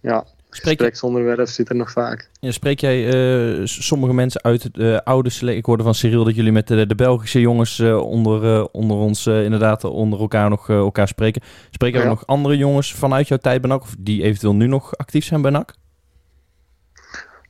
ja. 0.00 0.24
Spreek 0.56 0.78
Gespreksonderwerp 0.78 1.48
zit 1.48 1.68
er 1.68 1.76
nog 1.76 1.90
vaak. 1.90 2.30
Ja, 2.40 2.50
spreek 2.50 2.80
jij 2.80 3.14
uh, 3.14 3.60
sommige 3.64 4.14
mensen 4.14 4.42
uit 4.42 4.74
de 4.74 5.04
oude 5.04 5.30
selectie? 5.30 5.60
Ik 5.60 5.66
hoorde 5.66 5.82
van 5.82 5.94
Cyril 5.94 6.24
dat 6.24 6.34
jullie 6.34 6.52
met 6.52 6.68
de, 6.68 6.86
de 6.86 6.94
Belgische 6.94 7.40
jongens 7.40 7.78
uh, 7.78 7.98
onder, 7.98 8.68
onder 8.70 8.96
ons 8.96 9.26
inderdaad 9.26 9.84
onder 9.84 10.20
elkaar 10.20 10.50
nog 10.50 10.68
elkaar 10.68 11.08
spreken. 11.08 11.42
Spreek 11.70 11.92
jij 11.92 12.02
ja. 12.02 12.08
nog 12.08 12.26
andere 12.26 12.56
jongens 12.56 12.94
vanuit 12.94 13.28
jouw 13.28 13.38
tijd 13.38 13.60
bij 13.60 13.70
NAC? 13.70 13.82
Of 13.82 13.94
die 13.98 14.22
eventueel 14.22 14.54
nu 14.54 14.66
nog 14.66 14.96
actief 14.96 15.24
zijn 15.24 15.42
bij 15.42 15.50
NAC? 15.50 15.74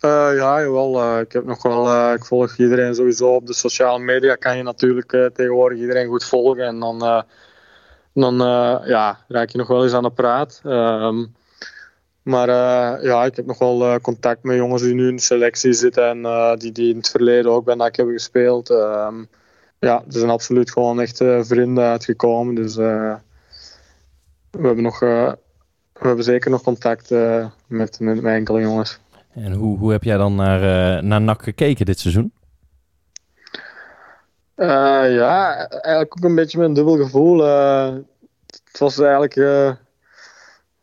ja, 0.00 0.60
jawel. 0.60 1.20
ik 1.20 1.32
heb 1.32 1.44
nog 1.44 1.62
wel, 1.62 2.12
ik 2.12 2.24
volg 2.24 2.56
iedereen 2.56 2.94
sowieso 2.94 3.34
op 3.34 3.46
de 3.46 3.54
sociale 3.54 3.98
media. 3.98 4.34
Kan 4.34 4.56
je 4.56 4.62
natuurlijk 4.62 5.30
tegenwoordig 5.34 5.78
iedereen 5.78 6.06
goed 6.06 6.24
volgen. 6.24 6.64
En 6.64 6.80
dan, 6.80 7.24
dan 8.14 8.36
ja, 8.86 9.18
raak 9.28 9.48
je 9.48 9.58
nog 9.58 9.68
wel 9.68 9.84
eens 9.84 9.92
aan 9.92 10.02
de 10.02 10.10
praat. 10.10 10.60
Um, 10.64 11.34
maar 12.26 12.48
uh, 12.48 13.04
ja, 13.04 13.24
ik 13.24 13.36
heb 13.36 13.46
nog 13.46 13.58
wel 13.58 13.82
uh, 13.82 13.94
contact 14.02 14.42
met 14.42 14.56
jongens 14.56 14.82
die 14.82 14.94
nu 14.94 15.08
in 15.08 15.16
de 15.16 15.22
selectie 15.22 15.72
zitten 15.72 16.08
en 16.08 16.18
uh, 16.18 16.54
die, 16.56 16.72
die 16.72 16.90
in 16.90 16.96
het 16.96 17.08
verleden 17.08 17.50
ook 17.50 17.64
bij 17.64 17.74
NAC 17.74 17.96
hebben 17.96 18.14
gespeeld. 18.14 18.70
Um, 18.70 19.28
ja, 19.78 20.02
er 20.06 20.12
zijn 20.12 20.30
absoluut 20.30 20.70
gewoon 20.70 21.00
echt 21.00 21.16
vrienden 21.40 21.84
uitgekomen. 21.84 22.54
Dus 22.54 22.76
we, 22.76 23.18
hebben 24.50 24.82
nog, 24.82 25.00
we 25.00 25.36
hebben 25.92 26.24
zeker 26.24 26.50
nog 26.50 26.62
contact 26.62 27.10
met, 27.10 28.00
met, 28.00 28.00
met, 28.00 28.24
enkele 28.24 28.60
jongens. 28.60 28.98
En 29.34 29.52
hoe, 29.52 29.78
hoe 29.78 29.92
heb 29.92 30.02
jij 30.02 30.16
dan 30.16 30.34
naar, 30.34 31.04
naar 31.04 31.20
NAC 31.20 31.42
gekeken 31.42 31.86
dit 31.86 31.98
seizoen? 31.98 32.32
ja, 34.56 35.68
eigenlijk 35.68 36.16
ook 36.16 36.24
een 36.24 36.34
beetje 36.34 36.58
met 36.58 36.68
een 36.68 36.74
dubbel 36.74 36.96
gevoel. 36.96 37.44
het 38.64 38.78
was 38.78 38.98
eigenlijk 38.98 39.34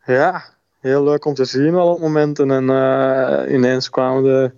ja, 0.06 0.52
heel 0.83 1.03
leuk 1.03 1.25
om 1.25 1.33
te 1.33 1.45
zien 1.45 1.73
wel 1.73 1.87
op 1.87 1.99
momenten. 1.99 2.51
En 2.51 2.63
uh, 2.63 3.53
ineens 3.53 3.89
kwamen 3.89 4.23
de, 4.23 4.51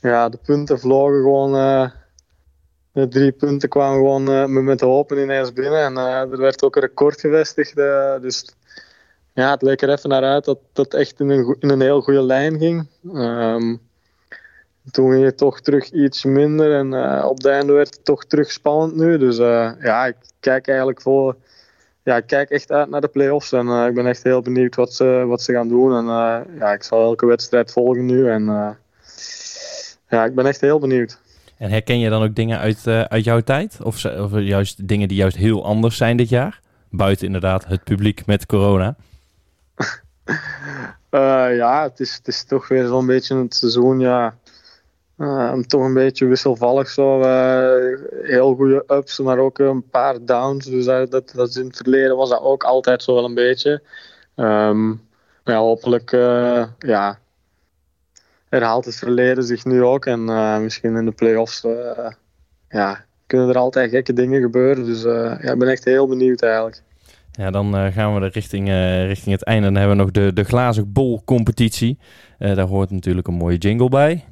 ja, 0.00 0.28
de 0.28 0.38
punten 0.44 0.78
vlogen 0.78 1.20
gewoon. 1.20 1.54
Uh, 1.54 1.90
de 2.92 3.08
drie 3.08 3.32
punten 3.32 3.68
kwamen 3.68 3.98
gewoon 3.98 4.30
uh, 4.30 4.62
met 4.62 4.78
de 4.78 4.84
hopen 4.84 5.18
ineens 5.18 5.52
binnen. 5.52 5.84
En 5.84 5.96
er 5.96 6.38
werd 6.38 6.62
ook 6.62 6.76
een 6.76 6.82
record 6.82 7.20
gevestigd. 7.20 7.74
dus 8.22 8.54
ja, 9.32 9.50
het 9.50 9.62
leek 9.62 9.82
er 9.82 9.90
even 9.90 10.08
naar 10.08 10.24
uit 10.24 10.44
dat 10.44 10.58
dat 10.72 10.94
echt 10.94 11.20
in 11.20 11.28
een, 11.28 11.56
in 11.60 11.70
een 11.70 11.80
heel 11.80 12.00
goede 12.00 12.22
lijn 12.22 12.58
ging. 12.58 12.86
Um, 13.14 13.80
toen 14.90 15.12
ging 15.12 15.24
het 15.24 15.36
toch 15.36 15.60
terug 15.60 15.90
iets 15.90 16.24
minder. 16.24 16.74
En 16.74 17.24
op 17.24 17.40
de 17.40 17.50
einde 17.50 17.72
werd 17.72 17.94
het 17.94 18.04
toch 18.04 18.24
terug 18.24 18.50
spannend 18.50 18.96
nu. 18.96 19.18
Dus 19.18 19.36
ja, 19.36 20.06
ik 20.06 20.16
kijk 20.40 20.68
eigenlijk 20.68 21.00
voor 21.00 21.36
ja, 22.02 22.16
ik 22.16 22.26
kijk 22.26 22.50
echt 22.50 22.72
uit 22.72 22.90
naar 22.90 23.00
de 23.00 23.08
play-offs 23.08 23.52
en 23.52 23.66
uh, 23.66 23.86
ik 23.86 23.94
ben 23.94 24.06
echt 24.06 24.22
heel 24.22 24.42
benieuwd 24.42 24.74
wat 24.74 24.94
ze, 24.94 25.24
wat 25.26 25.42
ze 25.42 25.52
gaan 25.52 25.68
doen. 25.68 25.96
En 25.96 26.04
uh, 26.04 26.58
ja, 26.58 26.72
ik 26.72 26.82
zal 26.82 27.02
elke 27.02 27.26
wedstrijd 27.26 27.72
volgen 27.72 28.06
nu 28.06 28.30
en 28.30 28.42
uh, 28.42 28.70
ja, 30.08 30.24
ik 30.24 30.34
ben 30.34 30.46
echt 30.46 30.60
heel 30.60 30.78
benieuwd. 30.78 31.18
En 31.56 31.70
herken 31.70 31.98
je 31.98 32.10
dan 32.10 32.22
ook 32.22 32.34
dingen 32.34 32.58
uit, 32.58 32.86
uit 32.86 33.24
jouw 33.24 33.40
tijd? 33.40 33.78
Of, 33.82 34.04
of 34.04 34.38
juist 34.38 34.88
dingen 34.88 35.08
die 35.08 35.16
juist 35.16 35.36
heel 35.36 35.64
anders 35.64 35.96
zijn 35.96 36.16
dit 36.16 36.28
jaar? 36.28 36.60
Buiten 36.90 37.26
inderdaad 37.26 37.66
het 37.66 37.84
publiek 37.84 38.26
met 38.26 38.46
corona. 38.46 38.96
ja, 41.56 41.82
het 41.82 42.00
is, 42.00 42.14
het 42.14 42.28
is 42.28 42.44
toch 42.44 42.68
weer 42.68 42.86
zo'n 42.86 43.06
beetje 43.06 43.36
het 43.36 43.54
seizoen, 43.54 44.00
ja. 44.00 44.34
Ehm, 45.20 45.62
toch 45.62 45.84
een 45.84 45.94
beetje 45.94 46.26
wisselvallig 46.26 46.88
zo. 46.88 47.20
Uh, 47.20 47.98
heel 48.22 48.54
goede 48.54 48.84
ups, 48.86 49.18
maar 49.18 49.38
ook 49.38 49.58
een 49.58 49.88
paar 49.90 50.24
downs. 50.24 50.64
Dus 50.64 50.84
dat, 50.84 51.10
dat, 51.10 51.32
dat 51.34 51.56
in 51.56 51.66
het 51.66 51.76
verleden 51.76 52.16
was 52.16 52.28
dat 52.28 52.40
ook 52.40 52.64
altijd 52.64 53.02
zo 53.02 53.14
wel 53.14 53.24
een 53.24 53.34
beetje. 53.34 53.82
Maar 54.34 54.74
ja, 55.44 55.58
hopelijk 55.58 56.12
uh, 56.12 56.64
ja, 56.78 57.18
herhaalt 58.48 58.84
het 58.84 58.96
verleden 58.96 59.44
zich 59.44 59.64
nu 59.64 59.82
ook. 59.82 60.06
En 60.06 60.24
misschien 60.62 60.96
in 60.96 61.04
de 61.04 61.12
play-offs 61.12 61.66
ja, 62.68 63.04
kunnen 63.26 63.48
er 63.48 63.58
altijd 63.58 63.90
gekke 63.90 64.12
dingen 64.12 64.40
gebeuren. 64.40 64.84
Dus 64.84 65.02
ja, 65.02 65.52
ik 65.52 65.58
ben 65.58 65.68
echt 65.68 65.84
heel 65.84 66.08
benieuwd 66.08 66.42
eigenlijk. 66.42 66.82
Ja, 67.32 67.50
dan 67.50 67.92
gaan 67.92 68.14
we 68.14 68.20
er 68.20 68.32
richting, 68.32 68.68
richting 69.06 69.34
het 69.34 69.44
einde. 69.44 69.64
Dan 69.64 69.76
hebben 69.76 69.96
we 69.96 70.02
nog 70.02 70.10
de, 70.10 70.32
de 70.32 70.44
glazen 70.44 70.92
bol 70.92 71.22
competitie. 71.24 71.98
daar 72.38 72.66
hoort 72.66 72.90
natuurlijk 72.90 73.28
een 73.28 73.34
mooie 73.34 73.58
jingle 73.58 73.88
bij. 73.88 74.24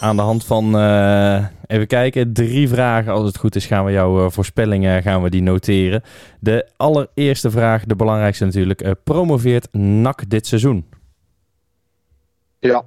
Aan 0.00 0.16
de 0.16 0.22
hand 0.22 0.44
van, 0.44 0.76
uh, 0.76 1.44
even 1.66 1.86
kijken, 1.86 2.32
drie 2.32 2.68
vragen. 2.68 3.12
Als 3.12 3.26
het 3.26 3.38
goed 3.38 3.54
is, 3.54 3.66
gaan 3.66 3.84
we 3.84 3.92
jouw 3.92 4.24
uh, 4.24 4.30
voorspellingen 4.30 5.02
gaan 5.02 5.22
we 5.22 5.30
die 5.30 5.42
noteren. 5.42 6.02
De 6.40 6.68
allereerste 6.76 7.50
vraag, 7.50 7.84
de 7.84 7.96
belangrijkste 7.96 8.44
natuurlijk. 8.44 8.82
Uh, 8.82 8.90
promoveert 9.04 9.68
NAC 9.72 10.30
dit 10.30 10.46
seizoen? 10.46 10.84
Ja. 12.58 12.82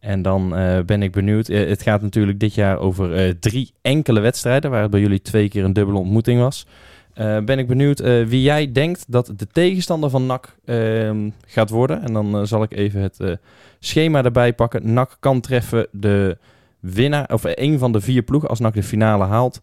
En 0.00 0.22
dan 0.22 0.48
ben 0.86 1.02
ik 1.02 1.12
benieuwd. 1.12 1.46
het 1.46 1.82
gaat 1.82 2.02
natuurlijk 2.02 2.40
dit 2.40 2.54
jaar 2.54 2.78
over 2.78 3.38
drie 3.38 3.72
enkele 3.82 4.20
wedstrijden, 4.20 4.70
waar 4.70 4.82
het 4.82 4.90
bij 4.90 5.00
jullie 5.00 5.22
twee 5.22 5.48
keer 5.48 5.64
een 5.64 5.72
dubbele 5.72 5.98
ontmoeting 5.98 6.40
was. 6.40 6.66
Ben 7.14 7.58
ik 7.58 7.66
benieuwd 7.66 8.00
wie 8.00 8.42
jij 8.42 8.72
denkt 8.72 9.04
dat 9.08 9.32
de 9.36 9.46
tegenstander 9.46 10.10
van 10.10 10.26
NAC 10.26 10.56
ehm, 10.64 11.30
gaat 11.46 11.70
worden. 11.70 12.02
En 12.02 12.12
dan 12.12 12.46
zal 12.46 12.62
ik 12.62 12.72
even 12.72 13.00
het 13.00 13.38
schema 13.78 14.24
erbij 14.24 14.52
pakken. 14.52 14.92
NAC 14.92 15.16
kan 15.20 15.40
treffen 15.40 15.86
de 15.90 16.38
winnaar, 16.80 17.32
of 17.32 17.42
een 17.44 17.78
van 17.78 17.92
de 17.92 18.00
vier 18.00 18.22
ploegen 18.22 18.48
als 18.48 18.58
NAC 18.58 18.74
de 18.74 18.82
finale 18.82 19.24
haalt. 19.24 19.60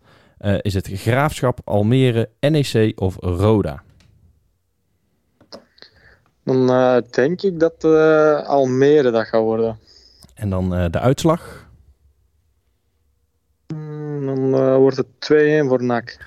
Is 0.62 0.74
het 0.74 0.90
Graafschap, 0.94 1.60
Almere, 1.64 2.30
NEC 2.40 2.92
of 2.96 3.16
Roda? 3.20 3.84
Dan 6.44 6.68
denk 7.12 7.42
ik 7.42 7.60
dat 7.60 7.84
Almere 8.46 9.12
dat 9.12 9.28
gaat 9.28 9.42
worden. 9.42 9.80
En 10.34 10.50
dan 10.50 10.70
de 10.70 11.00
uitslag? 11.00 11.66
Mm, 13.74 14.26
dan 14.26 14.76
wordt 14.76 14.98
het 14.98 15.08
2-1 15.64 15.68
voor 15.68 15.84
NAC. 15.84 16.18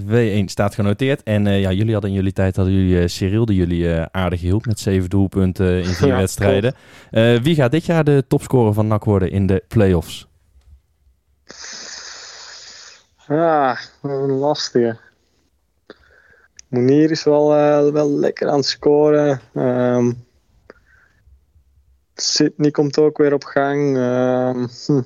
2-1 0.00 0.04
staat 0.44 0.74
genoteerd. 0.74 1.22
En 1.22 1.46
uh, 1.46 1.60
ja, 1.60 1.72
jullie 1.72 1.92
hadden 1.92 2.10
in 2.10 2.16
jullie 2.16 2.32
tijd 2.32 2.56
hadden 2.56 2.74
jullie 2.74 3.02
uh, 3.02 3.06
Cyril 3.06 3.44
die 3.44 3.56
jullie 3.56 3.82
uh, 3.82 4.02
aardig 4.10 4.40
hielp 4.40 4.66
met 4.66 4.80
zeven 4.80 5.10
doelpunten 5.10 5.82
in 5.82 5.94
vier 6.00 6.08
ja, 6.08 6.16
wedstrijden. 6.16 6.74
wie 7.42 7.54
gaat 7.54 7.70
dit 7.70 7.86
jaar 7.86 8.04
de 8.04 8.24
topscorer 8.28 8.72
van 8.72 8.86
NAC 8.86 9.04
worden 9.04 9.30
in 9.30 9.46
de 9.46 9.64
playoffs? 9.68 10.28
Ja, 13.28 13.78
een 14.02 14.30
lastige. 14.30 14.98
Monier 16.68 17.10
is 17.10 17.24
wel, 17.24 17.48
wel 17.92 18.10
lekker 18.10 18.48
aan 18.48 18.56
het 18.56 18.66
scoren. 18.66 19.40
Um, 19.54 20.24
Sydney 22.14 22.70
komt 22.70 22.98
ook 22.98 23.18
weer 23.18 23.32
op 23.32 23.44
gang. 23.44 23.96
Um, 23.96 24.68
hm. 24.86 25.02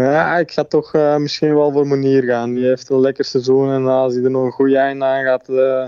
Ja, 0.00 0.38
ik 0.38 0.50
ga 0.50 0.64
toch 0.64 0.94
uh, 0.94 1.16
misschien 1.16 1.54
wel 1.54 1.72
voor 1.72 1.86
Monier 1.86 2.22
gaan. 2.22 2.54
Die 2.54 2.64
heeft 2.64 2.90
een 2.90 3.00
lekker 3.00 3.24
seizoen 3.24 3.70
en 3.70 3.86
als 3.86 4.14
hij 4.14 4.24
er 4.24 4.30
nog 4.30 4.44
een 4.44 4.50
goede 4.50 4.78
eind 4.78 5.02
aan 5.02 5.24
gaat 5.24 5.48
uh, 5.48 5.84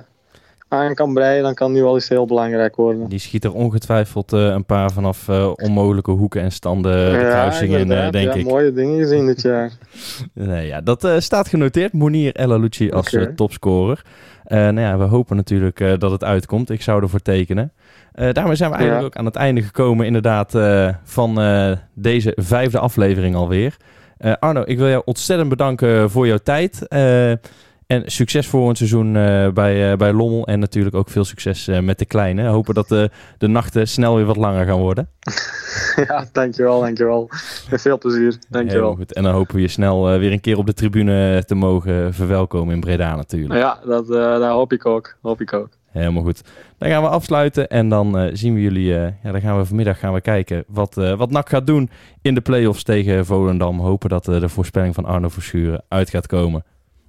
aan 0.69 0.95
kan 0.95 1.15
breien, 1.15 1.43
dan 1.43 1.55
kan 1.55 1.73
die 1.73 1.83
wel 1.83 1.95
eens 1.95 2.09
heel 2.09 2.27
belangrijk 2.27 2.77
worden. 2.77 3.09
Die 3.09 3.19
schiet 3.19 3.45
er 3.45 3.53
ongetwijfeld 3.53 4.33
uh, 4.33 4.41
een 4.41 4.65
paar 4.65 4.91
vanaf 4.91 5.29
onmogelijke 5.55 6.11
hoeken 6.11 6.43
en 6.43 6.53
standen 6.53 7.13
de 7.13 7.19
kruisingen 7.19 7.79
in, 7.79 7.89
denk 7.89 8.15
ja, 8.15 8.35
ik. 8.35 8.45
mooie 8.45 8.73
dingen 8.73 8.99
gezien 8.99 9.27
dit 9.27 9.43
jaar. 9.43 9.73
nee, 10.33 10.67
ja, 10.67 10.81
dat 10.81 11.09
staat 11.19 11.49
genoteerd. 11.49 11.93
Monier 11.93 12.37
Elalucci 12.37 12.91
als 12.91 13.15
okay. 13.15 13.33
topscorer. 13.35 14.03
nou 14.45 14.81
ja, 14.81 14.99
we 14.99 15.05
hopen 15.05 15.37
natuurlijk 15.37 16.01
dat 16.01 16.11
het 16.11 16.25
uitkomt. 16.25 16.71
Ik 16.71 16.83
zou 16.83 17.03
ervoor 17.03 17.23
tekenen. 17.23 17.73
Uh, 18.19 18.33
daarmee 18.33 18.55
zijn 18.55 18.71
we 18.71 18.77
eigenlijk 18.77 19.07
ja. 19.07 19.07
ook 19.07 19.17
aan 19.17 19.25
het 19.25 19.37
einde 19.37 19.63
gekomen 19.63 20.07
inderdaad 20.07 20.55
uh, 20.55 20.89
van 21.05 21.41
uh, 21.41 21.73
deze 21.95 22.33
vijfde 22.37 22.79
aflevering 22.79 23.35
alweer. 23.35 23.77
Uh, 24.21 24.33
Arno, 24.39 24.63
ik 24.65 24.79
wil 24.79 24.89
jou 24.89 25.03
ontzettend 25.05 25.49
bedanken 25.49 26.11
voor 26.11 26.27
jouw 26.27 26.39
tijd. 26.39 26.87
Uh, 26.89 27.31
en 27.87 28.03
succes 28.05 28.47
voor 28.47 28.69
een 28.69 28.77
seizoen 28.77 29.15
uh, 29.15 29.49
bij, 29.49 29.97
bij 29.97 30.13
Lommel. 30.13 30.47
En 30.47 30.59
natuurlijk 30.59 30.97
ook 30.97 31.09
veel 31.09 31.25
succes 31.25 31.67
met 31.67 31.99
de 31.99 32.05
kleine. 32.05 32.47
Hopen 32.47 32.75
dat 32.75 32.89
de, 32.89 33.11
de 33.39 33.47
nachten 33.47 33.89
snel 33.89 34.17
weer 34.17 34.25
wat 34.25 34.37
langer 34.37 34.67
gaan 34.67 34.79
worden. 34.79 35.09
ja, 36.09 36.27
dankjewel, 36.33 36.81
dankjewel. 36.81 37.27
Veel 37.71 37.99
plezier, 37.99 38.39
dankjewel. 38.49 38.95
goed. 38.95 39.13
En 39.13 39.23
dan 39.23 39.33
hopen 39.33 39.55
we 39.55 39.61
je 39.61 39.69
snel 39.69 40.19
weer 40.19 40.33
een 40.33 40.41
keer 40.41 40.59
op 40.59 40.67
de 40.67 40.75
tribune 40.75 41.45
te 41.45 41.55
mogen 41.55 42.15
verwelkomen 42.15 42.75
in 42.75 42.81
Breda 42.81 43.17
natuurlijk. 43.17 43.61
Ja, 43.61 43.81
dat, 43.85 44.07
dat 44.07 44.51
hoop 44.51 44.73
ik 44.73 44.87
ook. 44.87 45.17
Hoop 45.23 45.41
ik 45.41 45.53
ook. 45.53 45.78
Helemaal 45.91 46.23
goed. 46.23 46.43
Dan 46.79 46.89
gaan 46.89 47.03
we 47.03 47.09
afsluiten 47.09 47.69
en 47.69 47.89
dan 47.89 48.21
uh, 48.21 48.31
zien 48.33 48.55
we 48.55 48.61
jullie. 48.61 48.87
Ja, 48.87 49.13
dan 49.23 49.41
gaan 49.41 49.59
we 49.59 49.65
vanmiddag 49.65 49.99
gaan 49.99 50.13
we 50.13 50.21
kijken 50.21 50.65
wat, 50.67 50.97
uh, 50.97 51.17
wat 51.17 51.31
NAC 51.31 51.49
gaat 51.49 51.67
doen 51.67 51.91
in 52.23 52.35
de 52.35 52.41
play-offs 52.41 52.83
tegen 52.83 53.27
Volendam. 53.27 53.81
Hopen 53.81 54.09
dat 54.09 54.25
de 54.25 54.49
voorspelling 54.49 54.95
van 54.95 55.05
Arno 55.05 55.29
Verschuren 55.29 55.83
uit 55.89 56.11
gaat 56.11 56.27
komen. 56.27 56.65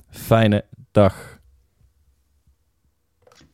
Fijne 0.09 0.65
dag. 0.91 1.28